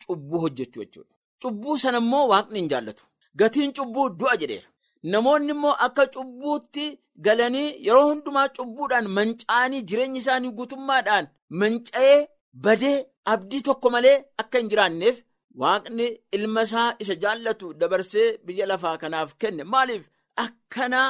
cubbuu 0.07 0.39
hojjechuu 0.43 0.83
jechuudha. 0.83 1.13
Cubbuu 1.41 1.77
sana 1.83 1.97
immoo 2.03 2.27
waaqni 2.31 2.59
hin 2.59 2.69
jaallatu. 2.73 3.03
Gatiin 3.39 3.73
cubbuu 3.77 4.09
du'a 4.19 4.37
jedheera. 4.41 4.67
Namoonni 5.13 5.51
immoo 5.55 5.75
akka 5.85 6.05
cubbuutti 6.15 6.85
galanii 7.25 7.67
yeroo 7.87 8.07
hundumaa 8.09 8.47
cubbuudhaan 8.57 9.07
manca'anii 9.17 9.81
jireenya 9.89 10.19
isaanii 10.21 10.51
guutummaadhaan 10.57 11.27
manca'ee 11.61 12.17
badee 12.65 12.97
abdii 13.33 13.61
tokko 13.67 13.89
malee 13.95 14.17
akka 14.43 14.57
hin 14.61 14.69
jiraanneef 14.73 15.21
waaqni 15.63 16.07
ilma 16.37 16.61
isaa 16.67 16.87
isa 17.05 17.15
jaallatu 17.23 17.73
dabarsee 17.81 18.27
biyya 18.45 18.65
lafaa 18.71 18.97
kanaaf 19.03 19.35
kenne. 19.41 19.63
Maaliif? 19.63 20.03
Akkanaa 20.45 21.09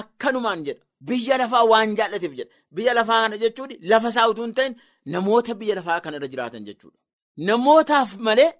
akkanumaan 0.00 0.64
jedha. 0.66 0.82
Biyya 1.08 1.38
lafaa 1.38 1.64
waan 1.72 1.96
jaallateef 1.98 2.32
jedha. 2.38 2.52
Biyya 2.74 2.94
lafaa 2.98 3.22
kana 3.24 3.38
jechuun 3.42 3.70
lafa 3.92 4.08
isaa 4.14 4.28
utuu 4.32 4.44
hin 4.46 4.54
ta'in 4.58 4.76
namoota 5.14 5.54
biyya 5.54 5.74
lafaa 5.80 6.00
kanarra 6.04 6.28
jiraatan 6.34 6.64
jechuudha. 6.68 6.98
Namootaaf 7.36 8.10
malee 8.26 8.52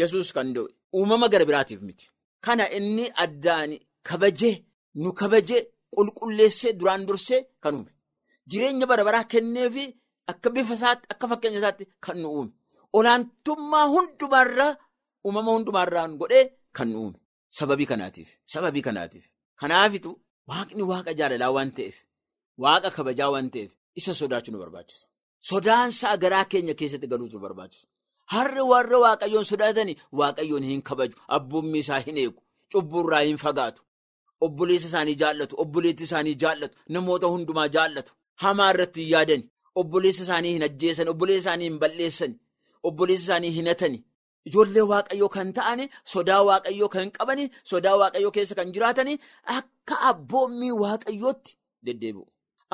yesus 0.00 0.32
kan 0.32 0.48
da'e 0.54 0.68
uumama 0.96 1.28
gara 1.28 1.44
biraatiif 1.48 1.80
miti. 1.82 2.06
Kana 2.44 2.64
inni 2.76 3.04
addaan. 3.24 3.70
Kabajee 4.08 4.64
nu 4.94 5.12
kabajee 5.20 5.60
qulqulleessee 5.94 6.72
duraan 6.78 7.06
dursee 7.08 7.40
kan 7.62 7.74
uume. 7.74 7.92
Jireenya 8.50 8.86
bara 8.90 9.04
baraa 9.04 9.24
kenneefi 9.32 9.84
akka 10.30 10.48
bifa 10.54 10.74
isaatti 10.78 11.06
akka 11.12 11.26
fakkeenya 11.30 11.58
isaatti 11.62 11.84
kan 12.04 12.16
nu 12.22 12.28
uume. 12.36 12.52
Olaantummaa 12.98 13.86
hundumaarraa 13.94 14.72
uumama 15.26 15.50
hundumaarraan 15.56 16.16
godhee 16.20 16.44
kan 16.76 16.88
nu 16.92 16.98
uume. 17.02 17.18
Sababii 17.58 17.86
kanaatiif 17.92 18.28
sababii 18.52 18.82
kanaatiif. 18.88 19.24
Kanaafitu 19.60 20.10
waaqni 20.50 20.82
waaqa 20.90 21.12
jaalalaa 21.18 21.52
waan 21.56 21.70
ta'eef 21.76 21.96
waaqa 22.64 22.88
kabajaa 22.96 23.30
waan 23.34 23.50
ta'eef 23.54 23.70
isa 23.98 24.14
sodaachuu 24.20 24.52
nu 24.52 24.58
barbaachisa. 24.62 25.06
Sodaansaa 25.48 26.16
garaa 26.22 26.44
keenya 26.50 26.74
keessatti 26.80 27.06
galuutu 27.12 27.36
nu 27.36 27.42
barbaachisa 27.46 27.86
harri 28.34 28.62
warra 28.72 28.98
waaqayyoon 29.04 29.44
sodaatanii 29.52 29.96
waaqayyoon 30.22 30.64
hin 30.70 30.82
kabaju. 30.88 31.16
Abboommii 31.36 31.78
isaa 31.84 32.00
hin 32.08 32.18
eegu. 32.24 32.42
Cubburraa 32.72 33.20
hin 33.28 33.38
fagaatu. 33.44 33.82
Obboleessa 34.46 34.88
isaanii 34.88 35.14
jaallatu 35.22 35.56
obboleetti 35.62 36.04
isaanii 36.08 36.34
jaallatu 36.44 36.78
namoota 36.96 37.26
hundumaa 37.32 37.68
jaallatu. 37.78 38.12
Hamaa 38.44 38.70
irratti 38.74 39.00
hin 39.04 39.12
yaadani. 39.14 39.50
Obboleessa 39.74 40.22
isaanii 40.22 40.52
hin 40.52 40.62
ajjeesan 40.68 41.08
obboleessa 41.14 41.40
isaanii 41.50 41.68
hin 41.68 41.78
balleessan 41.82 42.34
obboleessa 42.90 43.24
isaanii 43.24 43.50
hin 43.56 43.66
hatani 43.72 43.98
ijoollee 44.48 44.82
waaqayyoo 44.92 45.28
kan 45.36 45.52
ta'ani 45.58 45.84
sodaa 46.14 46.40
waaqayyoo 46.48 46.88
kan 46.94 47.10
qabani 47.18 47.44
sodaa 47.72 47.96
waaqayyoo 48.02 48.30
keessa 48.36 48.54
kan 48.60 48.72
jiraatani 48.76 49.18
akka 49.56 49.98
abboommii 50.10 50.70
waaqayyootti 50.82 51.56
deddeebi'u. 51.86 52.26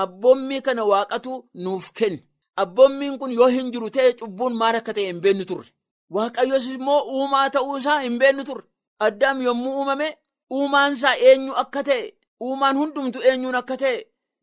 Abboommii 0.04 0.60
kana 0.68 0.84
waaqatu 0.92 1.32
nuuf 1.66 1.90
kenne 2.00 2.22
abboommiin 2.62 3.18
kun 3.20 3.32
yoo 3.38 3.48
hin 3.56 3.72
jiru 3.72 3.90
ta'e 3.96 4.12
cubbuun 4.20 4.54
maal 4.60 4.76
akka 4.80 4.92
ta'e 4.96 5.06
hin 5.10 5.20
beennu 5.24 5.44
turre 5.50 5.70
waaqayyoos 6.16 6.66
immoo 6.76 7.00
uumaa 7.16 7.48
ta'uu 7.56 7.76
isaa 7.82 8.00
hin 8.04 8.18
beennu 8.22 8.44
turre 8.48 8.64
addaam 9.06 9.42
yommuu 9.46 9.74
uumame. 9.78 10.08
Uumaan 10.56 10.92
isaa 10.96 11.14
eenyu 11.28 11.52
akka 11.62 11.80
ta'e 11.88 12.02
uumaan 12.48 12.76
hundumtu 12.80 13.18
eenyuun 13.30 13.56
akka 13.60 13.76
ta'e 13.82 13.96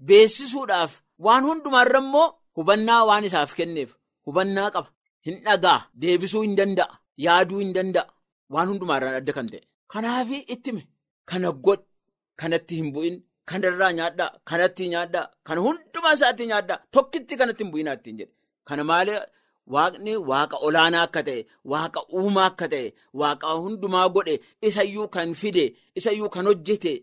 beessisuudhaaf 0.08 0.92
waan 1.26 1.44
hundumaarra 1.50 2.00
immoo 2.04 2.26
hubannaa 2.58 3.02
waan 3.10 3.26
isaaf 3.30 3.52
kenneef 3.60 3.92
hubannaa 4.28 4.70
qaba 4.76 4.90
hin 5.28 5.36
dhagaa 5.46 5.80
deebisuu 6.02 6.42
hin 6.46 6.56
danda'a 6.60 6.94
yaaduu 7.26 7.60
hin 7.64 7.72
danda'a 7.78 8.10
waan 8.54 8.68
hundumaarraan 8.72 9.16
adda 9.22 9.34
kan 9.38 9.48
ta'e. 9.54 9.62
Kanaaf 9.94 10.30
ittime 10.56 10.82
kana 11.32 11.50
godh 11.68 11.84
kanatti 12.42 12.76
hin 12.82 12.90
bu'in 12.98 13.16
kanarraa 13.50 13.92
nyaadhaa 14.00 14.30
kanatti 14.50 14.84
nyaadhaa 14.94 15.26
kana 15.48 15.60
hundumaa 15.68 16.14
isaatti 16.18 16.46
nyaadhaa 16.52 16.80
tokkitti 16.98 17.34
kanatti 17.40 17.64
hin 17.64 17.72
bu'inaa 17.74 17.96
ittiin 18.00 18.18
jedhe 18.20 18.34
kana 18.68 18.84
malee. 18.92 19.22
Waaqni 19.74 20.14
waaqa 20.30 20.58
olaanaa 20.68 21.04
akka 21.08 21.22
ta'e 21.28 21.42
waaqa 21.72 22.00
uumaa 22.20 22.46
akka 22.52 22.68
ta'e 22.74 22.88
waaqa 23.20 23.48
hundumaa 23.64 24.08
godhe 24.16 24.34
isayyuu 24.68 25.08
kan 25.16 25.30
fide 25.42 25.66
isayyuu 26.00 26.30
kan 26.34 26.46
hojjete 26.50 26.94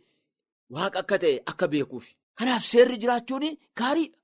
waaqa 0.75 0.99
akka 1.03 1.17
ta'e 1.23 1.35
akka 1.51 1.67
beekuuf. 1.73 2.07
Kanaaf 2.39 2.65
seerri 2.73 2.97
jiraachuun 3.03 3.47
gaariidha. 3.79 4.17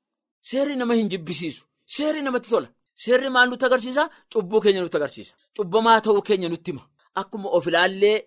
Seerri 0.49 0.75
nama 0.81 0.95
hin 0.99 1.09
jibbisiisu. 1.13 1.63
Seerri 1.95 2.21
namatti 2.27 2.49
tola. 2.53 2.69
Seerri 3.03 3.31
maal 3.35 3.49
nutti 3.51 3.65
agarsiisa? 3.69 4.05
Cubbuu 4.33 4.61
keenya 4.65 4.81
nutti 4.85 4.97
agarsiisa. 5.01 5.33
Cubbamaa 5.57 6.01
ta'uu 6.05 6.23
keenya 6.29 6.49
nutti 6.53 6.71
hima. 6.73 6.85
Akkuma 7.21 7.49
of 7.57 7.67
ilaallee 7.71 8.19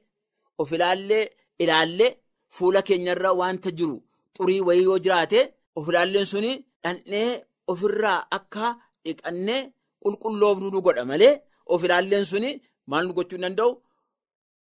of 0.62 0.72
ilaallee 0.76 1.24
ilaallee 1.64 2.12
fuula 2.56 2.82
keenyarra 2.88 3.30
wanta 3.42 3.70
jiru 3.80 3.98
xurii 4.38 4.62
wayii 4.68 4.84
yoo 4.90 5.00
jiraate 5.06 5.40
of 5.78 5.86
ilaalleen 5.90 6.26
suni 6.32 6.52
dhandhee 6.84 7.30
ofirraa 7.72 8.20
akka 8.38 8.66
dhiqannee. 9.06 9.62
Qulqulloofnu 10.04 10.68
nu 10.74 10.80
godha 10.86 11.04
malee 11.12 11.34
of 11.74 11.84
ilaalleen 11.86 12.26
suni 12.32 12.50
maal 12.90 13.04
nu 13.08 13.14
gochuu 13.18 13.36
hin 13.38 13.44
danda'u 13.46 13.72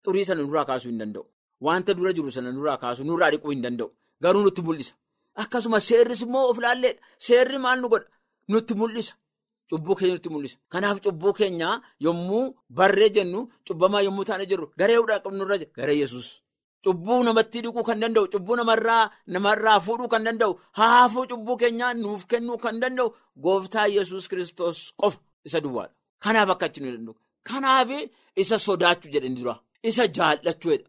xurii 0.04 0.24
sana 0.28 0.42
nurraa 0.46 0.64
kaasuu 0.68 0.90
hin 0.92 0.98
danda'u. 1.02 1.24
Wanta 1.66 1.94
dura 1.96 2.12
jiru 2.16 2.30
sana 2.36 2.50
nurraa 2.56 2.76
kaasuu 2.82 3.04
nurraa 3.08 3.30
dhiquu 3.32 3.50
hin 3.50 3.62
danda'u. 3.64 3.88
Garuu 4.22 4.42
nutti 4.44 4.62
mul'isa. 4.66 4.94
Akkasuma 5.42 5.80
seerris 5.88 6.20
immoo 6.26 6.44
of 6.50 6.58
ilaalleedha. 6.60 7.00
Seerri 7.26 7.58
maal 7.64 7.78
nu 7.82 7.88
godha? 7.92 8.08
Nutti 8.52 8.74
mul'isa. 8.80 9.14
Cubbuu 9.70 9.94
keenya 9.98 10.14
nutti 10.16 10.30
mul'isa. 10.34 10.56
Kanaaf 10.72 10.98
cubbuu 11.04 11.32
keenya 11.38 11.68
yommuu 12.04 12.44
barree 12.78 13.10
jennu 13.16 13.40
cubbamaa 13.66 14.02
yommuu 14.06 14.24
taane 14.28 14.46
jirru 14.50 14.66
garee 14.78 14.96
hudhaa 15.00 15.20
qabnurra 15.24 15.58
jira. 15.60 15.70
Garee 15.78 15.98
Yesuus. 16.02 16.28
Cubbuu 16.84 17.22
namatti 17.24 17.60
dhiquu 17.64 17.82
kan 17.88 17.98
danda'u, 18.02 18.26
cubbuu 18.32 18.56
namarraa 18.56 19.10
namarraa 19.34 19.80
fuudhuu 19.86 20.08
kan 20.12 20.24
danda'u, 20.26 20.52
haafuu 20.78 21.26
cubbuu 21.30 21.56
keenyaa 21.60 21.94
nuuf 22.02 22.26
kennuu 22.30 22.58
kan 22.64 22.76
danda'u 22.82 23.08
gooftaa 23.44 23.86
Yesuus 23.96 24.28
kiristoos 24.30 24.78
qofa 25.00 25.18
isa 25.46 25.60
duwwaadha. 25.64 25.94
Kanaaf 26.22 26.50
akka 26.54 26.66
achi 26.66 26.80
nu 26.82 26.90
danda'u. 26.96 27.14
Kanaaf 27.48 27.88
isa 28.42 28.56
sodaachuu 28.66 29.10
jedhani 29.14 29.36
dura. 29.38 29.54
Isa 29.88 30.04
jaallachuu 30.16 30.70
jedha. 30.74 30.88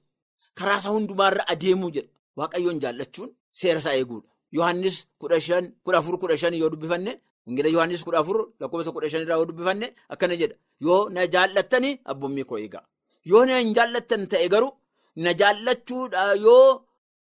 Karaa 0.57 0.77
isaa 0.79 0.93
hundumaarra 0.95 1.43
adeemuu 1.53 1.91
jedha. 1.95 2.09
Waaqayyoon 2.37 2.79
jaallachuun 2.83 3.29
seera 3.59 3.79
isaa 3.79 3.95
eeguudha. 3.99 4.27
Yohaannis 4.55 4.97
kudha 5.19 5.39
shan 5.47 5.65
kudha 5.83 5.97
afur 6.01 6.15
kudha 6.21 6.37
shan 6.37 6.53
yoo 6.61 6.69
dubbifanne 6.73 7.11
Wangeela 7.47 7.69
Yohaannis 7.75 8.03
kudha 8.05 8.19
afur 8.23 8.37
lakkoofsa 8.59 8.91
kudha 8.95 9.09
shan 9.11 9.21
irraa 9.25 9.37
yoo 9.39 9.45
dubbifanne 9.49 9.87
akkana 10.13 10.35
jedha. 10.41 10.55
Yoo 10.85 11.09
na 11.09 11.21
jaallattanii 11.33 11.99
abboommii 12.11 12.43
koo 12.49 12.57
eegaa. 12.63 12.83
Yoo 13.29 13.45
na 13.45 13.59
hin 13.59 13.73
jaallattan 13.77 14.27
ta'e 14.31 14.49
garuu. 14.53 14.71
Na 15.23 15.31
jaallachuudha 15.41 16.23
yoo 16.45 16.67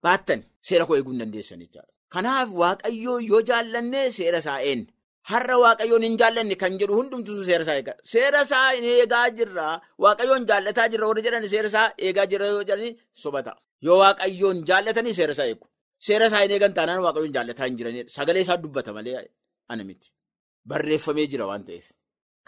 baattan 0.05 0.41
seera 0.69 0.85
koo 0.87 0.97
eeguu 0.99 1.13
hin 1.15 1.21
dandeessan 1.23 1.61
jechaadha. 1.65 1.91
Kanaaf 2.15 2.49
waaqayyoo 2.63 3.19
yoo 3.31 3.43
jaallanne 3.51 4.01
seera 4.17 4.39
isaa 4.45 4.61
eenyu. 4.71 4.87
Har'a 5.31 5.57
waaqayyoon 5.65 6.03
hin 6.07 6.17
jaallanne 6.21 6.55
kan 6.63 6.75
jedhu 6.81 6.95
hundumtuu 6.99 7.45
seera 7.49 7.63
isaa 7.67 7.77
eegaa. 7.81 7.97
Seera 8.13 8.41
isaa 8.47 8.67
eegaa 8.95 9.27
jirra 9.39 9.69
waaqayyoon 10.05 10.45
jaallataa 10.51 10.89
jirra 10.93 11.07
warra 11.11 11.23
jedhan 11.27 11.47
seera 11.55 11.69
isaa 11.73 11.87
eegaa 12.09 12.27
jirra 12.33 12.47
yoo 12.55 12.63
jedhani 12.69 12.91
sobata. 13.23 13.53
Yoo 13.87 13.99
waaqayyoon 14.03 14.59
jaallatanii 14.71 15.15
seera 15.21 15.33
isaa 15.39 15.49
eegu. 15.53 15.67
Seera 16.07 16.27
isaa 16.31 16.43
hin 16.45 16.53
eegan 16.57 16.75
taanaan 16.79 17.03
waaqayyoon 17.07 17.35
jaallataa 17.39 17.67
hin 17.71 17.77
jiranidha. 17.81 18.11
Sagalee 18.17 18.43
isaa 18.47 18.57
dubbata 18.67 18.93
malee 18.99 19.25
ana 19.69 19.85
miti. 19.89 20.09
Barreeffamee 20.69 21.27
jira 21.33 21.47
waan 21.51 21.65
ta'eef. 21.69 21.87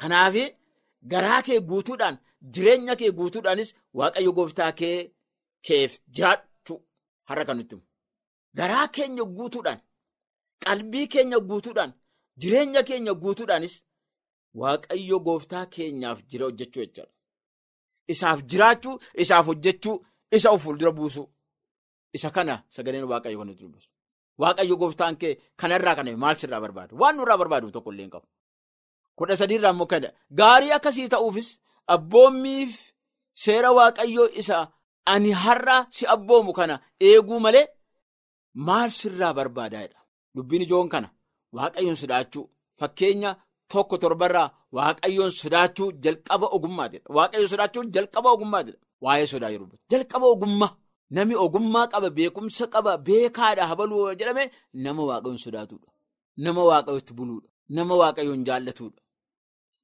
Kanaaf 0.01 0.35
garaa 1.13 1.43
kee 1.47 1.61
guutuudhaan 1.71 2.17
jireenya 2.55 2.95
kee 3.01 3.11
guutuudhaanis 3.19 3.75
waaqayyo 4.01 4.33
gooftaa 4.39 4.73
kee. 4.81 4.97
Keef 5.67 5.93
jiraachuu 6.15 6.79
har'a 7.29 7.45
kan 7.49 7.57
nutti. 7.59 7.77
Garaa 8.59 8.87
keenya 8.89 9.25
guutuudhaan, 9.37 9.81
qalbii 10.65 11.09
keenya 11.13 11.39
guutuudhaan, 11.49 11.93
jireenya 12.41 12.83
keenya 12.89 13.13
guutuudhaanis 13.23 13.75
waaqayyo 14.61 15.19
gooftaa 15.27 15.67
keenyaaf 15.75 16.19
jira 16.31 16.45
hojjechuu 16.47 16.85
jechuudha. 16.85 17.13
Isaaf 18.13 18.41
jiraachuu, 18.51 19.01
isaaf 19.23 19.47
hojjechuu, 19.47 19.97
isa 20.37 20.51
of 20.51 20.63
fuuldura 20.63 20.93
buusuu. 20.93 21.29
Isa 22.13 22.31
kana 22.31 22.63
sagaleen 22.75 23.05
waaqayyo 23.13 23.39
kan 23.39 23.47
nuti 23.47 23.63
dubbisu. 23.65 23.91
Waaqayyo 24.39 24.77
gooftaan 24.81 25.17
kee 25.21 25.35
kanarraa 25.57 25.95
kana 25.97 26.17
maal 26.17 26.37
sirraa 26.41 26.61
barbaadu? 26.61 26.97
Waan 27.01 27.17
nurraa 27.17 27.39
barbaadu 27.39 27.71
tokko 27.71 27.93
illee 27.93 28.03
hin 28.07 28.11
qabu. 28.11 28.27
Kudha 29.17 29.37
sadiirraa 29.37 29.73
immoo 29.75 29.89
gaarii 30.41 30.73
akkasii 30.77 31.09
ta'uufis 31.09 31.49
abboommiif 31.95 32.73
seera 33.33 33.71
waaqayyoo 33.73 34.29
isa. 34.43 34.59
Ani 35.13 35.31
har'a 35.43 35.77
si 35.97 36.05
abboomu 36.15 36.53
kana 36.59 36.75
eeguu 37.09 37.41
malee 37.45 37.67
maal 38.67 38.91
sirraa 38.99 39.33
barbaadaadha 39.39 39.99
dubbiin 40.35 40.63
ijoon 40.67 40.89
kana 40.95 41.09
waaqayyoon 41.57 41.97
sodaachuu 42.03 42.45
fakkeenya 42.81 43.31
tokko 43.73 43.97
torbarraa 44.03 44.49
waaqayyoon 44.77 45.31
sodaachuu 45.43 45.89
jalqaba 46.05 46.47
ogummaatidha 46.57 47.09
waaqayyoon 47.17 47.51
sodaachuu 47.53 47.85
jalqaba 47.95 48.29
ogummaatidha 48.37 48.79
waa'ee 49.05 49.27
sodaa 49.33 49.51
yeroo 49.55 49.69
jalqaba 49.91 50.27
ogummaa. 50.35 50.73
Namni 51.15 51.35
ogummaa 51.45 51.87
qaba 51.93 52.09
beekumsa 52.17 52.65
qaba 52.75 52.93
beekaadha 53.07 53.65
habaluu 53.71 54.05
jedhame 54.21 54.45
nama 54.85 55.03
waaqayyoon 55.11 55.39
sodaatudha 55.45 55.89
nama 56.45 56.63
waaqayyootti 56.71 57.13
buluudha. 57.19 57.49
Nama 57.77 57.95
waaqayyoon 58.01 58.43
jaallatudha 58.49 59.01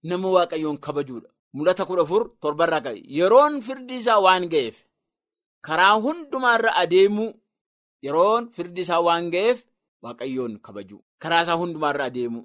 nama 0.08 0.28
waaqayyoon 0.37 0.78
kabajuudha. 0.85 1.28
Mul'ata 1.56 1.85
kudha 1.88 2.02
afur 2.06 2.22
torbarraa 2.42 2.80
qabe 2.87 3.00
yeroon 3.18 3.54
firdi 3.66 3.94
isaa 4.00 4.20
waan 4.26 4.44
ga'eef 4.52 4.76
karaa 5.66 5.94
hundumaarra 6.05 6.70
adeemuu 6.83 7.31
yeroon 8.07 8.44
firdi 8.55 8.81
isaa 8.87 9.01
waan 9.07 9.31
ga'eef 9.35 9.59
waaqayyoon 10.05 10.55
kabajuu 10.66 11.01
karaa 11.22 11.42
isaa 11.46 11.57
hundumaarra 11.62 12.05
adeemuu 12.11 12.44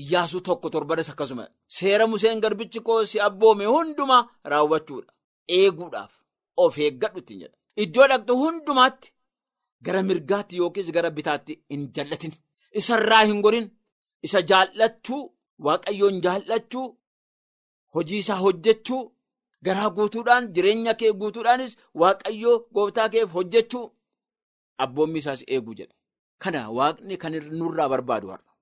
iyyaasuu 0.00 0.40
tokko 0.46 0.70
torbaras 0.74 1.10
akkasuma. 1.10 1.44
Seera 1.76 2.06
museen 2.06 2.40
garbichi 2.44 2.80
koo 2.86 3.04
si 3.10 3.20
abboome 3.26 3.66
hundumaa 3.74 4.22
raawwachuudha. 4.50 5.12
Eeguudhaaf 5.58 6.12
of 6.62 6.78
eeggadhu 6.78 7.18
ittiin 7.22 7.40
jedha 7.42 7.56
iddoo 7.84 8.06
dhaqxu 8.10 8.34
hundumaatti 8.42 9.08
gara 9.84 10.02
mirgaatti 10.08 10.56
yookiis 10.60 10.90
gara 10.96 11.10
bitaatti 11.16 11.54
hin 11.70 11.82
jallatin. 11.96 12.32
Isarraa 12.80 13.24
hin 13.28 13.40
gorin. 13.44 13.66
Isa 14.26 14.42
jaallachuu 14.50 15.22
waaqayyoon 15.66 16.20
jaallachuu 16.24 16.86
hojii 17.94 18.18
isaa 18.24 18.38
hojjechuu 18.44 19.02
garaa 19.66 19.90
guutuudhaan 19.96 20.48
jireenya 20.54 20.94
kee 21.00 21.12
guutuudhaanis 21.20 21.76
waaqayyoo 22.00 22.56
gooftaa 22.74 23.08
keef 23.14 23.30
hojjechuu 23.36 23.86
abboommi 24.84 25.18
isaas 25.22 25.42
eeguu 25.54 25.74
jedha 25.78 25.94
kana 26.42 26.60
waaqni 26.78 27.16
kan 27.22 27.32
nurraa 27.58 27.88
barbaadu 27.92 28.28
har'a 28.32 28.52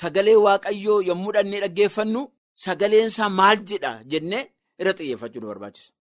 sagalee 0.00 0.36
waaqayyoo 0.46 1.00
yommuu 1.08 1.32
dhannee 1.36 1.60
dhaggeeffannu 1.64 2.22
sagaleen 2.64 3.06
isaa 3.12 3.28
maal 3.38 3.58
jedha 3.70 3.92
jennee 4.12 4.44
irra 4.80 4.92
xiyyeeffachuu 4.98 5.40
nu 5.42 5.46
barbaachisa 5.52 5.92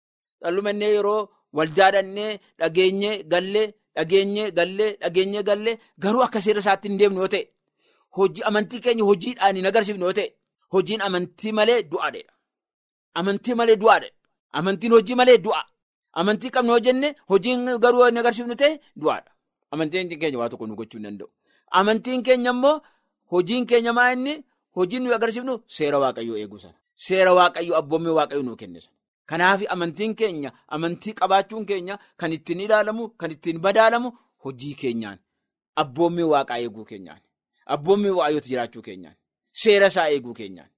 dhallumannee 0.41 0.91
yeroo 0.97 1.21
waldaa 1.57 1.91
dhannee 1.95 2.31
dhageenyee 2.59 3.15
gallee 3.33 3.67
dhageenyee 3.95 4.47
gallee 4.57 4.91
dhageenyee 5.01 5.43
gallee 5.49 5.75
garuu 6.03 6.23
akka 6.27 6.41
seera 6.45 6.59
isaatti 6.63 6.87
hin 6.89 6.97
deemnu 7.01 7.19
yoo 7.23 7.27
ta'e 7.35 7.43
hojii 8.17 8.43
amantii 8.49 8.79
keenya 8.85 9.03
hojiidhaan 9.09 9.55
hin 9.59 9.65
agarsiifnu 9.71 10.05
yoo 10.07 10.13
ta'e 10.19 10.29
hojiin 10.73 11.01
amantii 11.07 11.51
malee 11.57 11.79
du'aadha. 11.91 12.21
Amantii 13.19 13.53
malee 13.59 13.75
du'aadha. 13.81 14.09
Amantiin 14.59 14.91
hojii 14.95 15.15
malee 15.19 15.37
du'a. 15.45 15.61
Amantii 16.19 16.49
qabnu 16.55 16.71
yoo 16.71 16.79
jenne 16.87 17.07
hojiin 17.29 17.65
garuu 17.83 18.05
hin 18.05 18.17
agarsiifnu 18.21 18.55
ta'e 18.61 18.79
du'aadha. 19.01 19.31
Amantiin 19.71 20.09
keenya 20.19 20.39
waa 20.39 20.49
tokko 20.49 20.67
nu 20.67 20.75
gochuu 20.75 20.97
hin 20.99 21.03
danda'u. 21.07 21.29
Amantiin 21.71 22.23
keenya 22.23 22.51
immoo 22.55 22.81
hojiin 23.31 23.65
keenya 23.67 23.93
maa 23.93 24.11
inni 24.13 24.35
hojiin 24.75 25.03
nuyi 25.03 25.15
agarsiifnu 25.15 25.55
seera 25.77 25.99
waaqayyoo 26.03 26.37
eeguu 26.37 26.59
sana. 26.59 26.77
Seera 26.95 27.33
waaqayyoo 27.33 27.77
abboommii 27.81 28.13
waaqayyoo 28.19 28.43
nuu 28.47 28.55
kenne 28.55 28.81
sana. 28.81 28.95
Kanaaf 29.25 29.61
amantiin 29.69 30.15
keenya 30.15 30.51
amantii 30.67 31.13
qabaachuun 31.19 31.65
keenya 31.65 31.99
kan 32.17 32.33
ittiin 32.33 32.59
ilaalamu 32.65 33.09
kan 33.19 33.31
ittiin 33.31 33.59
badaalamu 33.59 34.11
hojii 34.45 34.73
keenyaan 34.81 35.19
abboommii 35.83 36.23
waaqaa 36.33 36.57
eeguu 36.63 36.85
keenyaan 36.85 37.21
abboommii 37.75 38.09
waaqayyooti 38.17 38.49
jiraachuu 38.49 38.81
keenyaan 38.87 39.15
seera 39.61 39.87
isaa 39.93 40.07
eeguu 40.09 40.33
keenyaan 40.39 40.69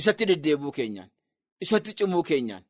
isatti 0.00 0.26
deddeebuu 0.30 0.72
keenyaan 0.78 1.08
isatti 1.66 1.92
cimuu 1.98 2.22
keenyaan 2.30 2.64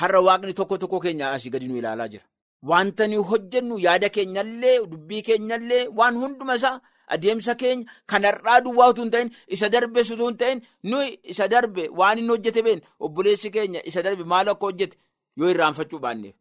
har'a 0.00 0.20
waaqni 0.26 0.54
tokko 0.54 0.78
tokko 0.78 1.00
keenya 1.00 1.30
asii 1.32 1.50
gadi 1.50 1.68
nu 1.68 1.76
ilaalaa 1.78 2.08
jira. 2.08 2.24
Wanta 2.62 3.06
nuyi 3.08 3.24
hojjennu 3.30 3.78
yaada 3.78 4.08
keenyallee 4.08 4.78
dubbii 4.90 5.22
keenyallee 5.22 5.88
waan 5.98 6.16
hunduma 6.22 6.54
isaa 6.60 6.80
adeemsa 7.14 7.54
keenya 7.54 7.86
kan 8.06 8.24
har'aa 8.24 8.60
duwwaa 8.64 8.88
utuu 8.90 9.02
hin 9.04 9.10
ta'in 9.10 9.30
isa 9.48 9.68
darbe 9.68 10.00
utuu 10.00 10.28
hin 10.28 10.36
ta'in 10.36 10.60
nuyi 10.82 11.18
isa 11.24 11.48
darbe 11.48 11.88
waan 11.98 12.18
inni 12.18 12.28
hojjete 12.34 12.62
been 12.66 12.80
obboleessi 13.00 13.50
keenya 13.50 13.80
isa 13.92 14.02
darbe 14.02 14.24
maal 14.24 14.48
akka 14.48 14.66
hojjete 14.66 14.96
yoo 15.36 15.48
irraanfachuu 15.50 15.98
baanneef. 16.04 16.34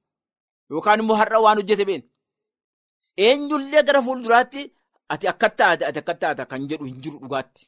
Yookaan 0.69 0.99
immoo 0.99 1.15
har'a 1.21 1.39
waan 1.45 1.57
hojjete 1.61 1.85
been 1.85 2.03
eenyullee 3.17 3.83
gara 3.83 4.01
fuulduraatti 4.01 4.61
ati 5.09 5.27
akka 5.27 5.49
taate 5.49 5.83
ati 5.89 5.99
akka 5.99 6.13
taata 6.21 6.45
kan 6.45 6.67
jedhu 6.69 6.85
hin 6.85 7.01
jiru 7.01 7.19
dhugaatti. 7.19 7.67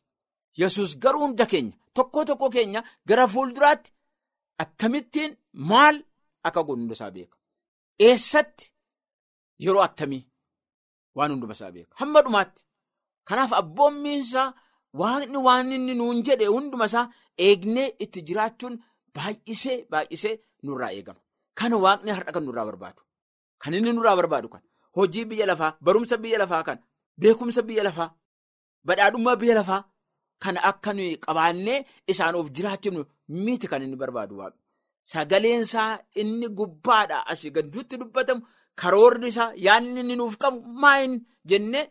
Yesus 0.57 0.97
garuu 0.99 1.19
hunda 1.25 1.45
keenya 1.45 1.73
tokko 1.93 2.25
tokko 2.25 2.49
keenya 2.49 2.83
gara 3.07 3.27
fuulduraatti 3.27 3.91
akkamittiin 4.63 5.35
maal 5.53 5.95
akka 6.47 6.63
godhu 6.67 6.81
hunda 6.81 6.93
isaa 6.97 7.11
beeka. 7.15 7.37
Eessatti? 8.07 8.65
Yeroo 9.63 9.83
attamii 9.87 10.23
waan 11.15 11.31
hunduma 11.31 11.53
isaa 11.53 11.71
beeka. 11.71 11.93
Hamma 11.99 12.21
dhumaatti. 12.25 12.61
Kanaaf 13.27 13.51
abboommiinsaa 13.61 14.47
waaqni 15.01 15.37
waan 15.47 15.71
inni 15.75 15.93
nuun 15.99 16.23
jedhe 16.27 16.45
hunduma 16.55 16.85
isaa 16.91 17.05
eegnee 17.37 17.87
itti 18.03 18.21
jiraachuun 18.27 18.75
baay'isee 19.15 19.77
baay'isee 19.91 20.35
nurraa 20.63 20.91
eegama. 20.97 21.19
Kana 21.59 21.75
waaqni 21.85 22.11
har'a 22.17 22.31
kan 22.35 22.43
nurraa 22.47 22.65
barbaadu. 22.69 23.01
Kan 23.61 23.73
inni 23.77 23.91
nurraa 23.93 24.15
barbaadu 24.19 24.47
kan 24.53 24.61
hojii 24.97 25.25
biyya 25.29 25.45
lafaa 25.51 25.71
barumsa 25.85 26.17
biyya 26.23 26.39
lafaa 26.43 26.63
kan 26.67 26.79
beekumsa 27.21 27.61
biyya 27.67 27.83
lafaa 27.87 28.09
badhaadhummaa 28.87 29.35
biyya 29.41 29.55
lafaa 29.59 29.81
kan 30.43 30.57
akka 30.69 30.91
qabaannee 31.25 31.79
isaan 32.11 32.35
of 32.39 32.47
jiraachifnu 32.55 33.01
miti 33.45 33.67
kan 33.71 33.81
inni 33.85 33.95
barbaadu 34.03 34.33
waaqni. 34.41 34.59
Sagaleensaa 35.03 35.99
inni 36.21 36.47
gubbaadha 36.57 37.25
asii 37.31 37.51
gadduutti 37.55 37.97
dubbatamu 38.01 38.41
karoorri 38.81 39.27
isaa 39.33 39.53
yaadni 39.65 39.99
inni 40.01 40.15
nuuf 40.15 40.35
qabu 40.41 40.59
maayin 40.81 41.13
jennee 41.49 41.85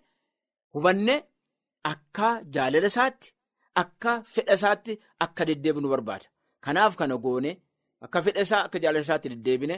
hubanne 0.74 1.14
akka 1.92 2.28
jaalala 2.54 2.86
isaatti 2.92 3.28
akka 3.82 4.12
fedha 4.32 4.54
isaatti 4.58 4.92
akka 5.24 5.44
deddeebinu 5.48 5.88
barbaada. 5.92 6.26
Kanaaf 6.64 6.94
kana 6.96 7.16
goone 7.24 7.50
akka 8.04 8.22
fedha 8.22 8.40
isaa 8.46 8.62
akka 8.66 8.78
jaalala 8.82 9.04
isaatti 9.06 9.28
deddeebine 9.32 9.76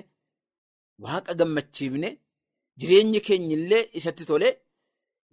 waaqa 1.05 1.33
gammachiifne 1.39 2.09
jireenyi 2.81 3.21
keenya 3.27 3.57
illee 3.57 3.85
isatti 3.99 4.25
tole 4.31 4.49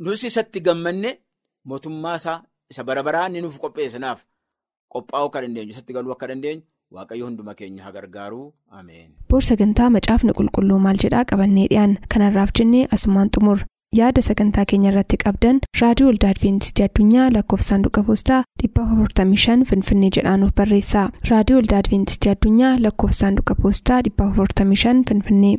nus 0.04 0.24
isatti 0.30 0.60
gammanne 0.68 1.12
mootummaa 1.68 2.16
isaa 2.22 2.40
isa 2.72 2.84
bara 2.88 3.04
baraa 3.08 3.28
inni 3.30 3.42
nuuf 3.42 3.58
qopheessanaaf 3.64 4.20
qophaa'uu 4.94 5.28
akka 5.30 5.42
dandeenyu 5.44 5.72
isatti 5.74 5.94
galuu 5.96 6.14
akka 6.16 6.28
dandeenyu. 6.32 6.64
Waaqayyo 6.98 7.26
hunduma 7.26 7.54
keenya 7.58 7.84
haa 7.84 7.92
gargaaru 7.98 8.40
ameen. 8.80 9.10
Boor 9.30 9.42
sagantaa 9.50 9.90
macaafni 9.96 10.34
qulqulluu 10.40 10.80
maal 10.86 10.98
jedhaa 11.04 11.26
qabannee 11.32 11.68
dhiyaan 11.74 11.98
kanarraaf 12.14 12.54
jennee 12.60 12.88
asumaan 12.98 13.30
xumur 13.36 13.60
yaada 14.00 14.22
sagantaa 14.30 14.66
keenya 14.72 14.90
irratti 14.94 15.18
qabdan 15.26 15.60
raadiyoo 15.82 16.10
waldaa 16.10 16.32
adventistii 16.36 16.86
addunyaa 16.88 17.28
lakkoofsa 17.36 17.70
saanduqa 17.74 18.04
poostaa 18.10 18.42
455 18.64 19.70
finfinnee 19.74 20.10
jedhaanuf 20.18 20.56
barreessa 20.62 21.06
raadiyoo 21.32 21.60
waldaa 21.62 21.80
adventistii 21.86 22.32
addunyaa 22.36 22.74
lakkoofsa 22.88 23.20
saanduqa 23.26 23.56
poostaa 23.64 24.02
455 24.10 25.04
finfinnee. 25.14 25.56